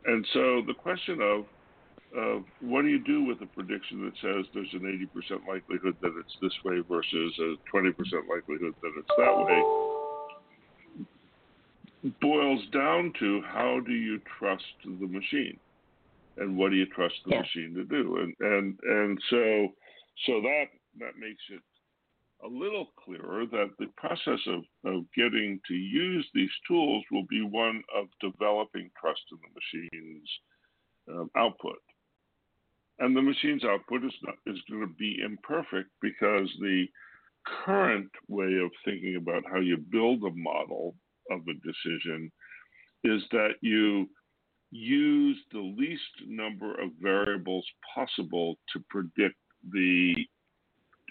and 0.05 0.25
so 0.33 0.61
the 0.65 0.73
question 0.73 1.21
of 1.21 1.45
of 2.13 2.43
what 2.59 2.81
do 2.81 2.89
you 2.89 2.99
do 2.99 3.23
with 3.23 3.41
a 3.41 3.45
prediction 3.45 4.03
that 4.03 4.13
says 4.21 4.45
there's 4.53 4.73
an 4.73 4.81
80% 5.15 5.47
likelihood 5.47 5.95
that 6.01 6.11
it's 6.19 6.35
this 6.41 6.51
way 6.65 6.79
versus 6.89 7.33
a 7.39 7.55
20% 7.73 7.93
likelihood 8.29 8.75
that 8.81 8.91
it's 8.97 9.11
that 9.17 9.37
way 9.37 9.90
boils 12.21 12.61
down 12.73 13.13
to 13.19 13.41
how 13.45 13.79
do 13.85 13.93
you 13.93 14.19
trust 14.39 14.63
the 14.83 15.07
machine 15.07 15.59
and 16.37 16.57
what 16.57 16.69
do 16.69 16.75
you 16.75 16.85
trust 16.87 17.15
the 17.25 17.31
yeah. 17.31 17.41
machine 17.41 17.73
to 17.75 17.83
do 17.83 18.17
and 18.17 18.35
and 18.39 18.79
and 18.83 19.19
so 19.29 19.67
so 20.25 20.41
that 20.41 20.65
that 20.99 21.17
makes 21.19 21.43
it 21.51 21.61
a 22.43 22.47
little 22.47 22.87
clearer 23.03 23.45
that 23.45 23.69
the 23.77 23.87
process 23.97 24.39
of, 24.47 24.63
of 24.85 25.05
getting 25.15 25.59
to 25.67 25.73
use 25.73 26.27
these 26.33 26.49
tools 26.67 27.03
will 27.11 27.25
be 27.29 27.41
one 27.41 27.83
of 27.95 28.07
developing 28.19 28.89
trust 28.99 29.21
in 29.31 29.37
the 29.37 29.89
machine's 29.89 30.29
um, 31.09 31.29
output. 31.35 31.77
And 32.99 33.15
the 33.15 33.21
machine's 33.21 33.63
output 33.63 34.03
is, 34.03 34.13
not, 34.23 34.35
is 34.45 34.59
going 34.69 34.81
to 34.81 34.93
be 34.95 35.21
imperfect 35.23 35.89
because 36.01 36.49
the 36.59 36.85
current 37.65 38.11
way 38.27 38.57
of 38.63 38.71
thinking 38.85 39.15
about 39.15 39.43
how 39.51 39.59
you 39.59 39.77
build 39.77 40.23
a 40.23 40.31
model 40.35 40.95
of 41.29 41.41
a 41.47 41.53
decision 41.65 42.31
is 43.03 43.21
that 43.31 43.55
you 43.61 44.07
use 44.71 45.37
the 45.51 45.59
least 45.59 46.01
number 46.27 46.73
of 46.75 46.89
variables 47.01 47.65
possible 47.93 48.57
to 48.73 48.83
predict 48.89 49.35
the 49.71 50.15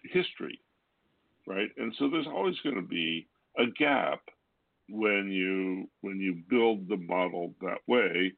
history 0.05 0.59
right? 1.51 1.71
And 1.77 1.95
so 1.99 2.09
there's 2.09 2.27
always 2.27 2.57
going 2.63 2.77
to 2.77 2.83
be 2.83 3.27
a 3.59 3.65
gap 3.79 4.21
when 4.89 5.29
you 5.31 5.89
when 6.01 6.19
you 6.19 6.43
build 6.49 6.89
the 6.89 6.97
model 6.97 7.55
that 7.61 7.79
way, 7.87 8.33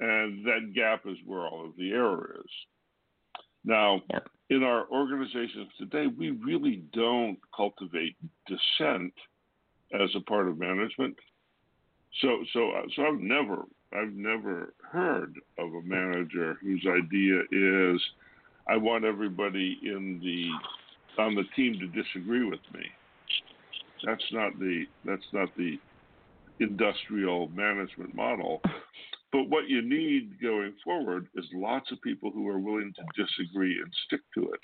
and 0.00 0.44
that 0.44 0.72
gap 0.74 1.02
is 1.06 1.16
where 1.24 1.46
all 1.46 1.66
of 1.66 1.76
the 1.76 1.90
error 1.90 2.36
is. 2.38 2.50
Now, 3.64 4.00
in 4.50 4.62
our 4.62 4.86
organizations 4.90 5.68
today, 5.78 6.06
we 6.06 6.30
really 6.30 6.82
don't 6.92 7.38
cultivate 7.54 8.16
dissent 8.46 9.12
as 9.92 10.10
a 10.14 10.20
part 10.20 10.48
of 10.48 10.58
management. 10.58 11.16
So, 12.20 12.44
so, 12.52 12.72
so 12.96 13.02
I've 13.02 13.20
never, 13.20 13.64
I've 13.92 14.12
never 14.12 14.74
heard 14.90 15.34
of 15.58 15.74
a 15.74 15.82
manager 15.82 16.56
whose 16.60 16.86
idea 16.86 17.40
is, 17.52 18.00
I 18.68 18.76
want 18.76 19.04
everybody 19.04 19.78
in 19.82 20.20
the 20.22 21.22
on 21.22 21.34
the 21.34 21.44
team 21.56 21.78
to 21.80 21.86
disagree 21.88 22.44
with 22.44 22.60
me. 22.72 22.82
That's 24.04 24.24
not 24.32 24.58
the 24.58 24.84
that's 25.04 25.26
not 25.32 25.48
the 25.56 25.78
industrial 26.60 27.48
management 27.48 28.14
model. 28.14 28.60
But 29.32 29.50
what 29.50 29.68
you 29.68 29.82
need 29.82 30.40
going 30.40 30.74
forward 30.82 31.28
is 31.34 31.44
lots 31.52 31.90
of 31.92 32.00
people 32.00 32.30
who 32.30 32.48
are 32.48 32.58
willing 32.58 32.94
to 32.96 33.24
disagree 33.24 33.78
and 33.78 33.92
stick 34.06 34.20
to 34.34 34.52
it. 34.52 34.60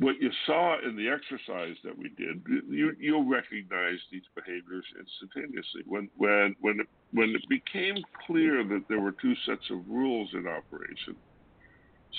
What 0.00 0.20
you 0.20 0.30
saw 0.46 0.76
in 0.82 0.96
the 0.96 1.08
exercise 1.08 1.76
that 1.84 1.96
we 1.96 2.08
did, 2.16 2.42
you, 2.70 2.96
you'll 2.98 3.28
recognize 3.28 3.98
these 4.10 4.22
behaviors 4.34 4.84
instantaneously. 4.98 5.82
When 5.86 6.08
when 6.16 6.56
when 6.60 6.80
it, 6.80 6.86
when 7.12 7.30
it 7.30 7.46
became 7.48 8.02
clear 8.26 8.64
that 8.64 8.84
there 8.88 9.00
were 9.00 9.12
two 9.12 9.34
sets 9.46 9.70
of 9.70 9.86
rules 9.86 10.30
in 10.32 10.46
operation, 10.46 11.16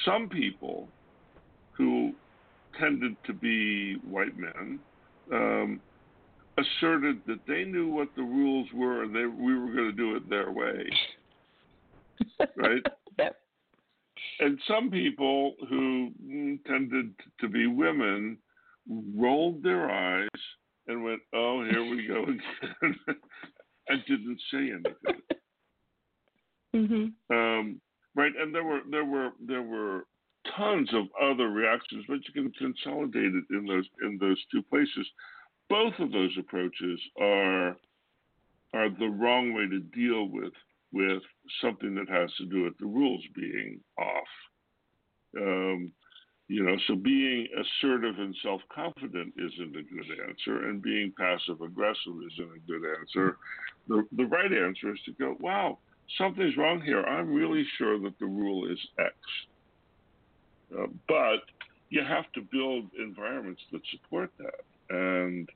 some 0.06 0.30
people 0.30 0.88
who 1.72 2.14
tended 2.80 3.16
to 3.26 3.34
be 3.34 3.96
white 4.08 4.38
men, 4.38 4.80
um, 5.34 5.82
asserted 6.58 7.22
that 7.28 7.40
they 7.48 7.64
knew 7.64 7.88
what 7.90 8.10
the 8.16 8.22
rules 8.22 8.68
were 8.74 9.04
and 9.04 9.16
they, 9.16 9.26
we 9.26 9.58
were 9.58 9.74
going 9.74 9.90
to 9.90 9.92
do 9.92 10.16
it 10.16 10.30
their 10.30 10.52
way. 10.52 10.90
right? 12.56 12.86
And 14.40 14.60
some 14.68 14.90
people 14.90 15.56
who 15.70 16.12
tended 16.68 17.14
to 17.40 17.48
be 17.48 17.68
women 17.68 18.38
rolled 19.16 19.64
their 19.64 19.90
eyes 19.90 20.28
and 20.88 21.04
went, 21.04 21.22
"Oh, 21.34 21.64
here 21.64 21.84
we 21.84 22.08
go 22.08 22.24
again," 22.24 23.00
and 23.88 24.06
didn't 24.08 24.42
say 24.52 24.72
anything. 24.72 25.22
Mm-hmm. 26.76 27.36
Um, 27.36 27.82
right, 28.16 28.32
and 28.40 28.54
there 28.54 28.64
were 28.64 28.82
there 28.90 29.06
were 29.06 29.32
there 29.46 29.62
were 29.62 30.06
tons 30.58 30.90
of 30.94 31.06
other 31.22 31.50
reactions, 31.50 32.06
but 32.08 32.20
you 32.28 32.34
can 32.34 32.52
consolidate 32.54 33.34
it 33.36 33.44
in 33.52 33.66
those 33.66 33.88
in 34.04 34.18
those 34.20 34.38
two 34.52 34.64
places. 34.64 35.08
Both 35.70 35.94
of 36.00 36.12
those 36.12 36.36
approaches 36.38 37.00
are 37.20 37.78
are 38.74 38.90
the 38.90 39.10
wrong 39.10 39.54
way 39.54 39.68
to 39.68 39.80
deal 39.80 40.26
with 40.30 40.54
with 40.92 41.22
something 41.62 41.96
that 41.96 42.10
has 42.10 42.34
to 42.38 42.46
do 42.46 42.64
with 42.64 42.78
the 42.80 42.86
rules 42.86 43.24
being 43.36 43.80
off. 43.98 44.28
Um, 45.38 45.92
you 46.48 46.64
know, 46.64 46.76
so 46.88 46.96
being 46.96 47.48
assertive 47.58 48.20
and 48.20 48.36
self 48.44 48.62
confident 48.74 49.34
isn't 49.38 49.76
a 49.76 49.84
good 49.84 50.28
answer, 50.28 50.68
and 50.68 50.82
being 50.82 51.14
passive 51.18 51.62
aggressive 51.62 52.14
isn't 52.34 52.52
a 52.56 52.60
good 52.68 52.82
answer. 53.00 53.38
The, 53.88 54.06
the 54.12 54.26
right 54.26 54.52
answer 54.52 54.92
is 54.92 55.00
to 55.06 55.14
go, 55.14 55.38
wow, 55.40 55.78
something's 56.18 56.58
wrong 56.58 56.82
here. 56.82 57.04
I'm 57.04 57.34
really 57.34 57.66
sure 57.78 58.00
that 58.00 58.20
the 58.20 58.26
rule 58.26 58.70
is 58.70 58.80
X. 59.00 59.14
Uh, 60.78 60.88
but 61.08 61.40
you 61.90 62.02
have 62.04 62.30
to 62.34 62.42
build 62.42 62.90
environments 63.00 63.62
that 63.72 63.82
support 63.92 64.32
that. 64.38 64.64
And 64.90 65.50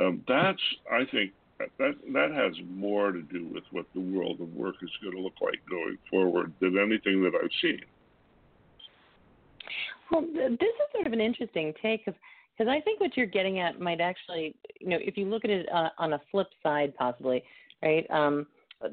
um, 0.00 0.22
that's, 0.26 0.60
I 0.90 1.04
think, 1.10 1.32
that 1.58 1.94
that 2.12 2.30
has 2.32 2.52
more 2.68 3.12
to 3.12 3.22
do 3.22 3.48
with 3.52 3.64
what 3.70 3.86
the 3.94 4.00
world 4.00 4.40
of 4.40 4.52
work 4.54 4.76
is 4.82 4.90
going 5.02 5.16
to 5.16 5.22
look 5.22 5.40
like 5.40 5.60
going 5.68 5.98
forward 6.10 6.52
than 6.60 6.78
anything 6.78 7.22
that 7.22 7.32
I've 7.34 7.50
seen. 7.60 7.80
Well, 10.10 10.22
this 10.22 10.60
is 10.60 10.92
sort 10.92 11.06
of 11.06 11.12
an 11.12 11.20
interesting 11.20 11.72
take 11.82 12.04
because 12.04 12.70
I 12.70 12.80
think 12.80 13.00
what 13.00 13.16
you're 13.16 13.26
getting 13.26 13.60
at 13.60 13.80
might 13.80 14.00
actually, 14.00 14.54
you 14.80 14.88
know, 14.88 14.98
if 15.00 15.16
you 15.16 15.26
look 15.26 15.44
at 15.44 15.50
it 15.50 15.68
uh, 15.72 15.88
on 15.98 16.14
a 16.14 16.20
flip 16.30 16.48
side, 16.62 16.94
possibly, 16.96 17.42
right? 17.82 18.08
Um, 18.10 18.46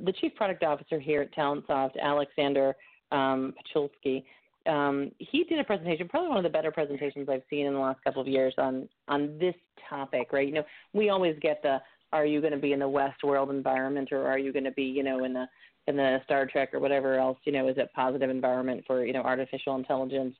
the 0.05 0.11
chief 0.13 0.33
product 0.35 0.63
officer 0.63 0.99
here 0.99 1.21
at 1.21 1.35
TalentSoft, 1.35 1.99
Alexander 2.01 2.75
um, 3.11 3.53
Pachulski, 3.75 4.23
um, 4.65 5.11
he 5.19 5.43
did 5.43 5.59
a 5.59 5.63
presentation, 5.63 6.07
probably 6.07 6.29
one 6.29 6.37
of 6.37 6.43
the 6.43 6.49
better 6.49 6.71
presentations 6.71 7.27
I've 7.29 7.43
seen 7.49 7.65
in 7.65 7.73
the 7.73 7.79
last 7.79 8.01
couple 8.03 8.21
of 8.21 8.27
years 8.27 8.53
on 8.57 8.87
on 9.09 9.37
this 9.37 9.55
topic, 9.89 10.31
right? 10.31 10.47
You 10.47 10.53
know, 10.53 10.63
we 10.93 11.09
always 11.09 11.37
get 11.41 11.61
the 11.61 11.81
are 12.13 12.25
you 12.25 12.39
going 12.39 12.53
to 12.53 12.59
be 12.59 12.71
in 12.71 12.79
the 12.79 12.85
Westworld 12.85 13.49
environment 13.49 14.11
or 14.11 14.25
are 14.27 14.37
you 14.37 14.53
going 14.53 14.63
to 14.63 14.71
be, 14.71 14.83
you 14.83 15.03
know, 15.03 15.25
in 15.25 15.33
the 15.33 15.45
in 15.87 15.97
the 15.97 16.19
Star 16.23 16.45
Trek 16.45 16.73
or 16.73 16.79
whatever 16.79 17.15
else, 17.15 17.37
you 17.43 17.51
know, 17.51 17.67
is 17.67 17.77
it 17.77 17.89
positive 17.93 18.29
environment 18.29 18.85
for, 18.87 19.05
you 19.05 19.11
know, 19.11 19.21
artificial 19.21 19.75
intelligence? 19.75 20.33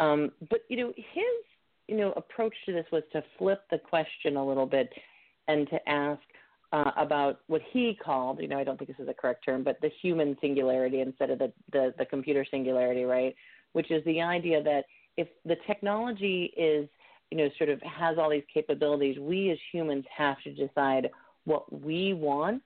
Um, 0.00 0.32
but 0.50 0.60
you 0.68 0.76
know, 0.76 0.88
his 0.96 1.24
you 1.86 1.96
know 1.96 2.12
approach 2.16 2.54
to 2.66 2.72
this 2.72 2.86
was 2.90 3.02
to 3.12 3.22
flip 3.38 3.62
the 3.70 3.78
question 3.78 4.36
a 4.36 4.44
little 4.44 4.66
bit 4.66 4.90
and 5.46 5.68
to 5.70 5.88
ask 5.88 6.20
uh, 6.72 6.90
about 6.96 7.40
what 7.46 7.62
he 7.72 7.96
called, 8.02 8.40
you 8.40 8.48
know, 8.48 8.58
I 8.58 8.64
don't 8.64 8.76
think 8.76 8.90
this 8.90 9.02
is 9.02 9.08
a 9.08 9.14
correct 9.14 9.44
term, 9.44 9.64
but 9.64 9.80
the 9.80 9.90
human 10.02 10.36
singularity 10.40 11.00
instead 11.00 11.30
of 11.30 11.38
the, 11.38 11.52
the, 11.72 11.94
the 11.98 12.04
computer 12.04 12.44
singularity, 12.50 13.04
right? 13.04 13.34
Which 13.72 13.90
is 13.90 14.04
the 14.04 14.20
idea 14.20 14.62
that 14.62 14.84
if 15.16 15.28
the 15.44 15.56
technology 15.66 16.52
is, 16.56 16.88
you 17.30 17.38
know, 17.38 17.48
sort 17.58 17.70
of 17.70 17.80
has 17.82 18.18
all 18.18 18.30
these 18.30 18.44
capabilities, 18.52 19.18
we 19.18 19.50
as 19.50 19.58
humans 19.72 20.04
have 20.16 20.36
to 20.44 20.52
decide 20.52 21.10
what 21.44 21.82
we 21.82 22.14
want 22.14 22.62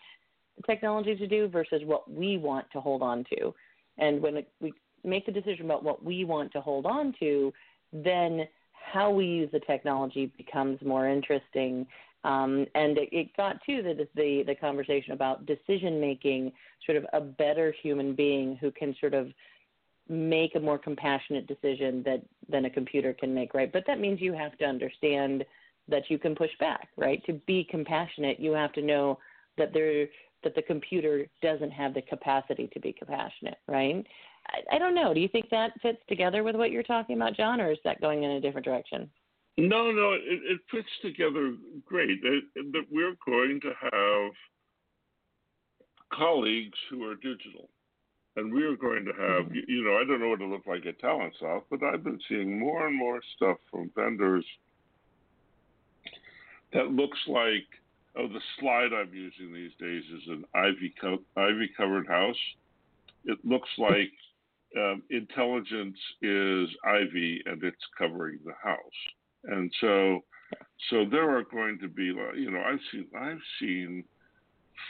the 0.57 0.63
technology 0.63 1.17
to 1.17 1.27
do 1.27 1.49
versus 1.49 1.83
what 1.85 2.11
we 2.11 2.37
want 2.37 2.67
to 2.73 2.81
hold 2.81 3.03
on 3.03 3.25
to. 3.35 3.55
And 3.99 4.21
when 4.21 4.45
we 4.61 4.73
make 5.05 5.27
the 5.27 5.33
decision 5.33 5.65
about 5.65 5.83
what 5.83 6.05
we 6.05 6.25
want 6.25 6.53
to 6.53 6.61
hold 6.61 6.87
on 6.87 7.15
to, 7.21 7.53
then 7.93 8.47
how 8.73 9.11
we 9.11 9.25
use 9.25 9.51
the 9.53 9.61
technology 9.61 10.33
becomes 10.37 10.81
more 10.83 11.09
interesting. 11.09 11.87
Um, 12.25 12.67
and 12.75 12.99
it, 12.99 13.09
it, 13.13 13.37
got 13.37 13.57
to 13.67 13.83
the, 13.83 14.09
the, 14.15 14.45
the 14.47 14.55
conversation 14.55 15.13
about 15.13 15.47
decision 15.47 16.01
making, 16.01 16.53
sort 16.87 16.99
of 16.99 17.07
a 17.13 17.21
better 17.21 17.75
human 17.83 18.15
being 18.15 18.57
who 18.61 18.71
can 18.71 18.95
sort 19.01 19.15
of 19.15 19.29
make 20.13 20.55
a 20.55 20.61
more 20.61 20.79
compassionate 20.79 21.47
decision 21.47 22.03
that 22.05 22.23
than 22.49 22.67
a 22.67 22.71
computer 22.71 23.15
can 23.15 23.35
make, 23.35 23.55
right? 23.55 23.73
But 23.73 23.85
that 23.87 23.99
means 23.99 24.21
you 24.21 24.35
have 24.35 24.57
to 24.59 24.65
understand 24.65 25.45
that 25.89 26.03
you 26.09 26.19
can 26.19 26.35
push 26.35 26.51
back, 26.61 26.89
right? 26.97 27.25
To 27.27 27.33
be 27.47 27.67
compassionate, 27.71 28.39
you 28.39 28.53
have 28.53 28.73
to 28.75 28.83
know 28.83 29.19
that 29.59 29.73
there 29.73 30.07
that 30.45 30.55
the 30.55 30.63
computer 30.63 31.27
doesn't 31.41 31.71
have 31.71 31.95
the 31.95 32.03
capacity 32.03 32.69
to 32.73 32.81
be 32.81 32.93
compassionate, 32.93 33.59
right? 33.69 34.05
I, 34.49 34.77
I 34.77 34.79
don't 34.79 34.95
know. 34.95 35.15
Do 35.15 35.21
you 35.21 35.29
think 35.29 35.49
that 35.51 35.73
fits 35.81 36.01
together 36.09 36.43
with 36.43 36.57
what 36.57 36.73
you're 36.73 36.83
talking 36.83 37.17
about, 37.17 37.37
John, 37.37 37.61
or 37.61 37.71
is 37.71 37.79
that 37.85 38.01
going 38.01 38.25
in 38.25 38.33
a 38.33 38.41
different 38.41 38.65
direction? 38.65 39.09
No, 39.57 39.93
no, 39.93 40.13
it, 40.13 40.21
it 40.25 40.61
fits 40.71 40.89
together 41.01 41.55
great. 41.87 42.21
That 42.23 42.85
we're 42.91 43.17
going 43.25 43.61
to 43.61 43.73
have 43.83 44.33
colleagues 46.13 46.79
who 46.91 47.05
are 47.09 47.15
digital. 47.15 47.69
And 48.37 48.53
we 48.53 48.63
are 48.65 48.77
going 48.77 49.05
to 49.05 49.13
have, 49.13 49.47
mm-hmm. 49.47 49.59
you 49.69 49.85
know, 49.85 49.97
I 49.97 50.05
don't 50.07 50.21
know 50.21 50.31
what 50.31 50.41
it 50.41 50.49
looked 50.49 50.69
like 50.69 50.87
at 50.87 51.01
TalentSoft, 51.01 51.65
but 51.71 51.83
I've 51.83 52.05
been 52.05 52.21
seeing 52.29 52.59
more 52.59 52.87
and 52.87 52.97
more 52.97 53.21
stuff 53.37 53.59
from 53.71 53.91
vendors 53.95 54.45
that 56.73 56.91
looks 56.91 57.19
like, 57.27 57.67
oh, 58.17 58.29
the 58.29 58.41
slide 58.59 58.93
I'm 58.95 59.13
using 59.13 59.53
these 59.53 59.73
days 59.79 60.03
is 60.15 60.29
an 60.29 60.45
ivy 60.55 60.95
co- 61.01 61.23
ivy 61.37 61.71
covered 61.77 62.07
house. 62.09 62.37
It 63.25 63.39
looks 63.45 63.69
like 63.79 64.13
um, 64.77 65.03
intelligence 65.11 65.99
is 66.23 66.69
ivy 66.85 67.43
and 67.45 67.63
it's 67.63 67.77
covering 67.99 68.39
the 68.45 68.55
house. 68.63 68.79
And 69.45 69.71
so, 69.81 70.21
so 70.91 71.05
there 71.11 71.37
are 71.37 71.45
going 71.45 71.79
to 71.81 71.89
be, 71.89 72.05
you 72.05 72.51
know, 72.51 72.63
I've 72.63 72.81
seen, 72.91 73.07
I've 73.19 73.43
seen 73.61 74.05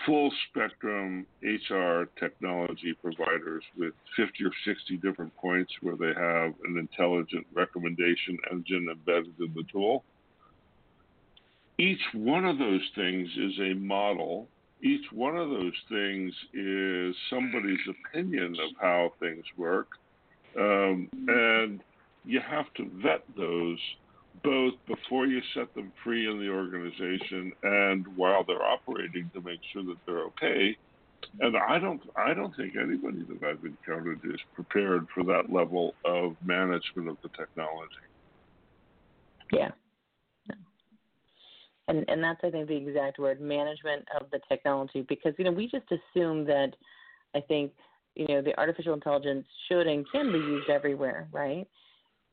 full 0.06 0.30
spectrum 0.48 1.26
HR 1.42 2.04
technology 2.18 2.94
providers 3.00 3.62
with 3.76 3.94
50 4.16 4.44
or 4.44 4.50
60 4.64 4.96
different 4.98 5.34
points 5.36 5.72
where 5.80 5.96
they 5.96 6.12
have 6.18 6.54
an 6.64 6.78
intelligent 6.78 7.46
recommendation 7.54 8.38
engine 8.50 8.88
embedded 8.90 9.34
in 9.38 9.52
the 9.54 9.64
tool. 9.70 10.04
Each 11.78 12.02
one 12.14 12.44
of 12.44 12.58
those 12.58 12.82
things 12.94 13.28
is 13.36 13.58
a 13.60 13.74
model 13.74 14.48
each 14.82 15.04
one 15.12 15.36
of 15.36 15.48
those 15.48 15.72
things 15.88 16.34
is 16.52 17.14
somebody's 17.30 17.78
opinion 17.88 18.56
of 18.60 18.70
how 18.80 19.12
things 19.20 19.44
work. 19.56 19.90
Um, 20.58 21.08
and 21.28 21.80
you 22.24 22.40
have 22.40 22.66
to 22.74 22.90
vet 23.00 23.22
those 23.36 23.78
both 24.42 24.74
before 24.86 25.26
you 25.26 25.40
set 25.54 25.72
them 25.74 25.92
free 26.02 26.28
in 26.28 26.38
the 26.38 26.48
organization 26.48 27.52
and 27.62 28.06
while 28.16 28.44
they're 28.44 28.64
operating 28.64 29.30
to 29.34 29.40
make 29.40 29.60
sure 29.72 29.84
that 29.84 29.96
they're 30.06 30.24
okay. 30.24 30.76
And 31.40 31.56
I 31.56 31.78
don't, 31.78 32.02
I 32.16 32.34
don't 32.34 32.54
think 32.56 32.74
anybody 32.76 33.24
that 33.28 33.42
I've 33.46 33.64
encountered 33.64 34.20
is 34.24 34.40
prepared 34.54 35.06
for 35.14 35.22
that 35.24 35.52
level 35.52 35.94
of 36.04 36.34
management 36.44 37.08
of 37.08 37.16
the 37.22 37.28
technology. 37.36 37.94
Yeah, 39.52 39.70
and 41.88 42.04
and 42.08 42.22
that's 42.22 42.40
I 42.42 42.50
think 42.50 42.68
the 42.68 42.76
exact 42.76 43.18
word 43.18 43.40
management 43.40 44.06
of 44.18 44.30
the 44.30 44.40
technology 44.48 45.04
because 45.08 45.34
you 45.38 45.44
know 45.44 45.52
we 45.52 45.68
just 45.68 45.86
assume 45.90 46.44
that 46.46 46.70
I 47.34 47.40
think 47.40 47.72
you 48.14 48.26
know 48.28 48.42
the 48.42 48.58
artificial 48.58 48.94
intelligence 48.94 49.46
should 49.68 49.86
and 49.86 50.06
can 50.10 50.32
be 50.32 50.38
used 50.38 50.70
everywhere, 50.70 51.28
right? 51.32 51.66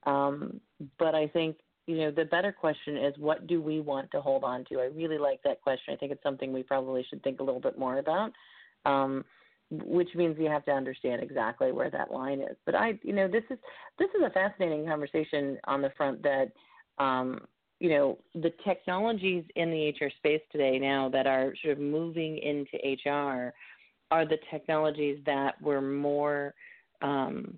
Um, 0.06 0.62
but 0.98 1.16
I 1.16 1.28
think 1.28 1.58
you 1.89 1.97
know 1.97 2.12
the 2.12 2.25
better 2.25 2.52
question 2.52 2.97
is 2.97 3.15
what 3.17 3.47
do 3.47 3.62
we 3.62 3.80
want 3.80 4.12
to 4.12 4.21
hold 4.21 4.43
on 4.43 4.63
to? 4.65 4.80
I 4.80 4.86
really 4.86 5.17
like 5.17 5.41
that 5.43 5.60
question. 5.62 5.91
I 5.93 5.97
think 5.97 6.12
it's 6.12 6.21
something 6.21 6.54
we 6.54 6.62
probably 6.62 7.04
should 7.10 7.23
think 7.23 7.39
a 7.39 7.43
little 7.43 7.60
bit 7.60 7.80
more 7.80 7.97
about. 7.97 8.32
Um, 8.86 9.25
which 9.71 10.10
means 10.15 10.36
you 10.39 10.49
have 10.49 10.65
to 10.65 10.71
understand 10.71 11.21
exactly 11.21 11.71
where 11.71 11.91
that 11.91 12.12
line 12.12 12.41
is. 12.41 12.58
But 12.65 12.73
I, 12.73 12.99
you 13.04 13.13
know, 13.13 13.28
this 13.28 13.43
is 13.49 13.58
this 13.97 14.10
is 14.15 14.23
a 14.25 14.30
fascinating 14.30 14.86
conversation 14.86 15.58
on 15.65 15.82
the 15.82 15.91
front 15.97 16.21
that 16.23 16.52
um, 16.99 17.41
you 17.80 17.89
know, 17.89 18.19
the 18.36 18.52
technologies 18.63 19.45
in 19.56 19.71
the 19.71 19.89
HR 19.89 20.12
space 20.17 20.41
today 20.52 20.78
now 20.78 21.10
that 21.10 21.25
are 21.25 21.54
sort 21.63 21.73
of 21.73 21.80
moving 21.80 22.38
into 22.38 22.78
HR 23.10 23.54
are 24.12 24.25
the 24.25 24.38
technologies 24.52 25.19
that 25.25 25.60
were 25.62 25.82
more 25.82 26.54
um, 27.02 27.58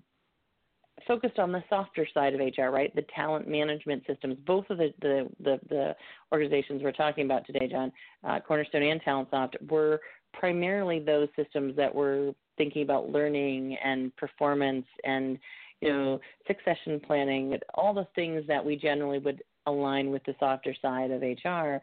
focused 1.06 1.38
on 1.38 1.52
the 1.52 1.62
softer 1.68 2.06
side 2.12 2.34
of 2.34 2.40
HR, 2.40 2.70
right? 2.70 2.94
The 2.94 3.04
talent 3.14 3.48
management 3.48 4.04
systems. 4.06 4.36
Both 4.46 4.68
of 4.70 4.78
the 4.78 4.92
the, 5.00 5.28
the, 5.40 5.60
the 5.68 5.96
organizations 6.32 6.82
we're 6.82 6.92
talking 6.92 7.24
about 7.24 7.46
today, 7.46 7.68
John, 7.68 7.92
uh, 8.24 8.40
Cornerstone 8.40 8.82
and 8.82 9.02
TalentSoft, 9.02 9.70
were 9.70 10.00
primarily 10.32 10.98
those 10.98 11.28
systems 11.36 11.76
that 11.76 11.94
were 11.94 12.32
thinking 12.56 12.82
about 12.82 13.10
learning 13.10 13.76
and 13.84 14.14
performance 14.16 14.86
and 15.04 15.38
you 15.80 15.88
know 15.88 16.20
succession 16.46 17.00
planning, 17.06 17.56
all 17.74 17.94
the 17.94 18.06
things 18.14 18.44
that 18.46 18.64
we 18.64 18.76
generally 18.76 19.18
would 19.18 19.42
align 19.66 20.10
with 20.10 20.24
the 20.24 20.34
softer 20.40 20.74
side 20.80 21.10
of 21.10 21.22
HR. 21.22 21.80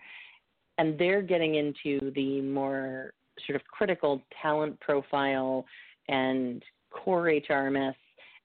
And 0.77 0.97
they're 0.97 1.21
getting 1.21 1.55
into 1.55 2.11
the 2.15 2.41
more 2.41 3.13
sort 3.45 3.55
of 3.55 3.65
critical 3.67 4.21
talent 4.41 4.79
profile 4.79 5.65
and 6.07 6.63
core 6.91 7.25
HRMS, 7.25 7.95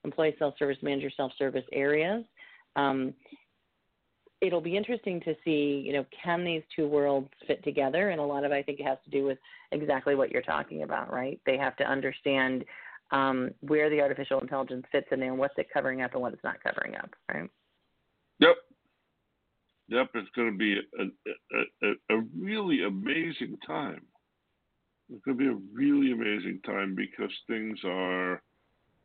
employee 0.05 0.35
self 0.39 0.57
service, 0.57 0.77
manager 0.81 1.09
self 1.15 1.33
service 1.37 1.65
areas. 1.73 2.23
Um, 2.77 3.13
it'll 4.41 4.61
be 4.61 4.77
interesting 4.77 5.19
to 5.21 5.35
see, 5.43 5.83
you 5.85 5.93
know, 5.93 6.05
can 6.23 6.43
these 6.43 6.61
two 6.75 6.87
worlds 6.87 7.29
fit 7.47 7.63
together? 7.63 8.09
And 8.09 8.19
a 8.19 8.23
lot 8.23 8.43
of 8.43 8.51
I 8.51 8.61
think 8.61 8.79
it 8.79 8.85
has 8.85 8.97
to 9.05 9.09
do 9.09 9.25
with 9.25 9.37
exactly 9.71 10.15
what 10.15 10.31
you're 10.31 10.41
talking 10.41 10.83
about, 10.83 11.11
right? 11.11 11.39
They 11.45 11.57
have 11.57 11.75
to 11.77 11.83
understand 11.83 12.63
um, 13.11 13.51
where 13.61 13.89
the 13.89 14.01
artificial 14.01 14.39
intelligence 14.39 14.85
fits 14.91 15.07
in 15.11 15.19
there 15.19 15.29
and 15.29 15.39
what's 15.39 15.57
it 15.57 15.67
covering 15.73 16.01
up 16.01 16.13
and 16.13 16.21
what 16.21 16.33
it's 16.33 16.43
not 16.43 16.63
covering 16.63 16.95
up, 16.95 17.09
right? 17.33 17.49
Yep. 18.39 18.55
Yep, 19.87 20.09
it's 20.15 20.29
going 20.35 20.51
to 20.51 20.57
be 20.57 20.73
a, 20.73 21.03
a, 21.03 21.89
a, 21.89 22.17
a 22.17 22.21
really 22.35 22.83
amazing 22.83 23.57
time. 23.65 24.01
It's 25.13 25.23
going 25.23 25.37
to 25.37 25.43
be 25.43 25.49
a 25.49 25.61
really 25.71 26.11
amazing 26.11 26.59
time 26.65 26.95
because 26.95 27.31
things 27.47 27.77
are 27.85 28.41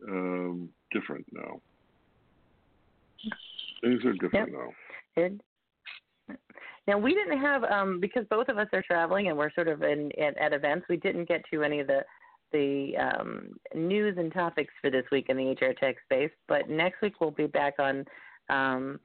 um, 0.08 0.70
different 0.92 1.26
now. 1.32 1.60
Things 3.82 4.04
are 4.04 4.12
different 4.14 4.52
yep. 5.16 5.32
now. 6.36 6.38
Now 6.86 6.98
we 6.98 7.14
didn't 7.14 7.38
have 7.40 7.64
um, 7.64 8.00
because 8.00 8.24
both 8.30 8.48
of 8.48 8.58
us 8.58 8.68
are 8.72 8.82
traveling 8.82 9.28
and 9.28 9.36
we're 9.36 9.52
sort 9.52 9.68
of 9.68 9.82
in, 9.82 10.10
at, 10.20 10.36
at 10.38 10.52
events. 10.52 10.86
We 10.88 10.96
didn't 10.96 11.28
get 11.28 11.42
to 11.52 11.62
any 11.62 11.80
of 11.80 11.86
the 11.86 12.04
the 12.52 12.94
um, 12.96 13.54
news 13.76 14.16
and 14.18 14.32
topics 14.32 14.74
for 14.80 14.90
this 14.90 15.04
week 15.12 15.26
in 15.28 15.36
the 15.36 15.50
HR 15.52 15.72
tech 15.72 15.96
space. 16.04 16.32
But 16.48 16.68
next 16.68 17.00
week 17.00 17.20
we'll 17.20 17.30
be 17.30 17.46
back 17.46 17.74
on 17.78 18.04
um, 18.48 18.98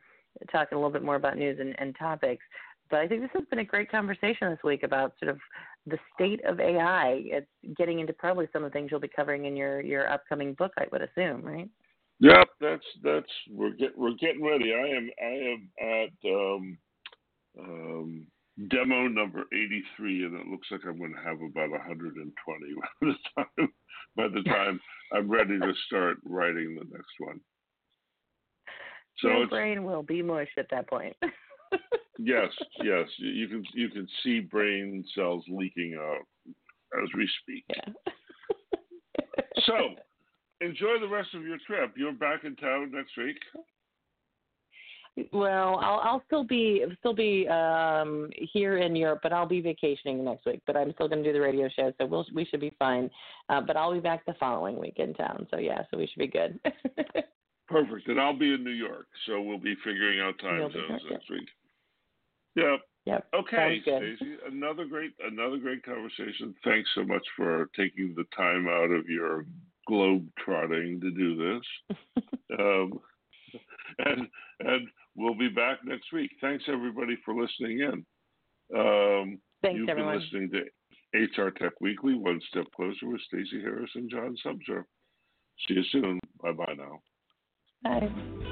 talking 0.52 0.76
a 0.76 0.80
little 0.80 0.92
bit 0.92 1.04
more 1.04 1.16
about 1.16 1.38
news 1.38 1.60
and, 1.60 1.76
and 1.80 1.96
topics. 1.98 2.44
But 2.90 3.00
I 3.00 3.08
think 3.08 3.22
this 3.22 3.32
has 3.34 3.46
been 3.50 3.60
a 3.60 3.66
great 3.66 3.90
conversation 3.90 4.50
this 4.50 4.60
week 4.64 4.84
about 4.84 5.14
sort 5.20 5.32
of 5.32 5.40
the 5.88 5.98
state 6.14 6.44
of 6.46 6.60
AI. 6.60 7.22
It's 7.26 7.48
getting 7.78 8.00
into 8.00 8.14
probably 8.14 8.48
some 8.54 8.64
of 8.64 8.72
the 8.72 8.74
things 8.74 8.90
you'll 8.92 9.00
be 9.00 9.08
covering 9.08 9.46
in 9.46 9.56
your 9.56 9.82
your 9.82 10.10
upcoming 10.12 10.54
book, 10.54 10.72
I 10.78 10.86
would 10.92 11.02
assume, 11.02 11.42
right? 11.42 11.70
Yep, 12.20 12.48
that's 12.62 12.86
that's 13.04 13.32
we're 13.50 13.74
get 13.74 13.98
we're 13.98 14.14
getting 14.14 14.44
ready. 14.44 14.74
I 14.74 14.88
am 14.96 15.10
I 15.20 15.34
am 15.52 15.70
at 15.82 16.30
um, 16.32 16.78
um, 17.60 18.28
demo 18.70 19.08
number 19.08 19.44
83, 19.52 20.26
and 20.26 20.36
it 20.36 20.48
looks 20.48 20.68
like 20.72 20.82
I'm 20.88 20.98
going 20.98 21.14
to 21.14 21.28
have 21.28 21.42
about 21.42 21.72
120 21.72 22.32
by 23.02 23.08
the 23.08 23.16
time 23.36 23.74
by 24.16 24.28
the 24.28 24.44
time 24.44 24.80
I'm 25.12 25.30
ready 25.30 25.60
to 25.60 25.74
start 25.88 26.18
writing 26.24 26.76
the 26.76 26.86
next 26.90 27.14
one. 27.20 27.42
So 29.20 29.30
your 29.30 29.48
brain 29.48 29.84
will 29.84 30.04
be 30.04 30.22
mush 30.22 30.50
at 30.58 30.68
that 30.72 30.88
point. 30.90 31.16
yes, 32.20 32.50
yes, 32.84 33.08
you 33.18 33.48
can 33.48 33.64
you 33.74 33.90
can 33.90 34.08
see 34.24 34.40
brain 34.40 35.04
cells 35.16 35.44
leaking 35.48 35.98
out 36.00 36.54
as 37.02 37.10
we 37.16 37.30
speak. 37.42 37.66
Yeah. 37.70 38.14
so, 39.66 39.74
enjoy 40.62 41.00
the 41.00 41.08
rest 41.08 41.30
of 41.34 41.44
your 41.44 41.58
trip. 41.66 41.94
You're 41.98 42.14
back 42.14 42.44
in 42.44 42.56
town 42.56 42.92
next 42.92 43.18
week. 43.18 43.38
Well, 45.32 45.80
I'll 45.82 46.00
I'll 46.00 46.24
still 46.28 46.44
be 46.44 46.84
still 47.00 47.14
be 47.14 47.48
um 47.48 48.30
here 48.52 48.78
in 48.78 48.96
Europe, 48.96 49.20
but 49.24 49.32
I'll 49.32 49.48
be 49.48 49.62
vacationing 49.62 50.26
next 50.26 50.46
week. 50.46 50.62
But 50.68 50.76
I'm 50.76 50.92
still 50.94 51.08
going 51.08 51.24
to 51.24 51.30
do 51.30 51.34
the 51.34 51.42
radio 51.42 51.70
show, 51.70 51.94
so 51.98 52.06
we'll 52.06 52.26
we 52.34 52.44
should 52.46 52.60
be 52.60 52.76
fine. 52.78 53.10
Uh, 53.48 53.62
but 53.62 53.78
I'll 53.78 53.94
be 53.94 54.02
back 54.02 54.26
the 54.26 54.36
following 54.40 54.78
week 54.78 54.96
in 54.98 55.14
town. 55.14 55.48
So 55.52 55.58
yeah, 55.58 55.84
so 55.90 55.98
we 55.98 56.08
should 56.08 56.20
be 56.20 56.28
good. 56.28 56.60
Perfect, 57.68 58.08
and 58.10 58.20
I'll 58.20 58.38
be 58.38 58.54
in 58.54 58.64
New 58.64 58.72
York, 58.72 59.08
so 59.26 59.42
we'll 59.42 59.58
be 59.58 59.76
figuring 59.84 60.20
out 60.20 60.38
time 60.40 60.70
zones 60.72 61.02
next 61.10 61.30
week. 61.32 61.48
Yep. 62.56 62.80
Yep. 63.06 63.28
Okay, 63.36 63.82
Stacey. 63.84 64.38
Another 64.48 64.86
great 64.86 65.12
another 65.24 65.58
great 65.58 65.84
conversation. 65.84 66.56
Thanks 66.64 66.90
so 66.96 67.04
much 67.04 67.26
for 67.36 67.70
taking 67.76 68.16
the 68.16 68.26
time 68.36 68.68
out 68.68 68.90
of 68.90 69.08
your 69.08 69.46
globe 69.88 70.28
trotting 70.44 71.00
to 71.02 71.12
do 71.12 71.36
this. 71.60 71.98
um, 72.60 73.00
and 74.00 74.28
and 74.62 74.88
we'll 75.16 75.38
be 75.38 75.50
back 75.50 75.80
next 75.86 76.12
week. 76.12 76.32
Thanks 76.42 76.64
everybody 76.68 77.18
for 77.24 77.40
listening 77.40 77.80
in. 77.80 78.06
Um, 78.76 79.40
Thanks 79.62 79.78
you've 79.78 79.90
everyone. 79.90 80.20
been 80.32 80.50
listening 80.50 80.52
to 80.52 81.46
HR 81.46 81.52
Tech 81.52 81.74
Weekly, 81.82 82.16
One 82.16 82.42
Step 82.50 82.66
Closer 82.76 83.08
with 83.08 83.22
Stacey 83.22 83.62
Harris 83.62 83.92
and 83.96 84.10
John 84.10 84.36
Sumser. 84.46 84.84
See 85.68 85.76
you 85.76 85.84
soon. 85.92 86.20
Bye 86.42 86.52
bye 86.52 86.76
now. 86.76 87.00
Bye. 87.84 88.52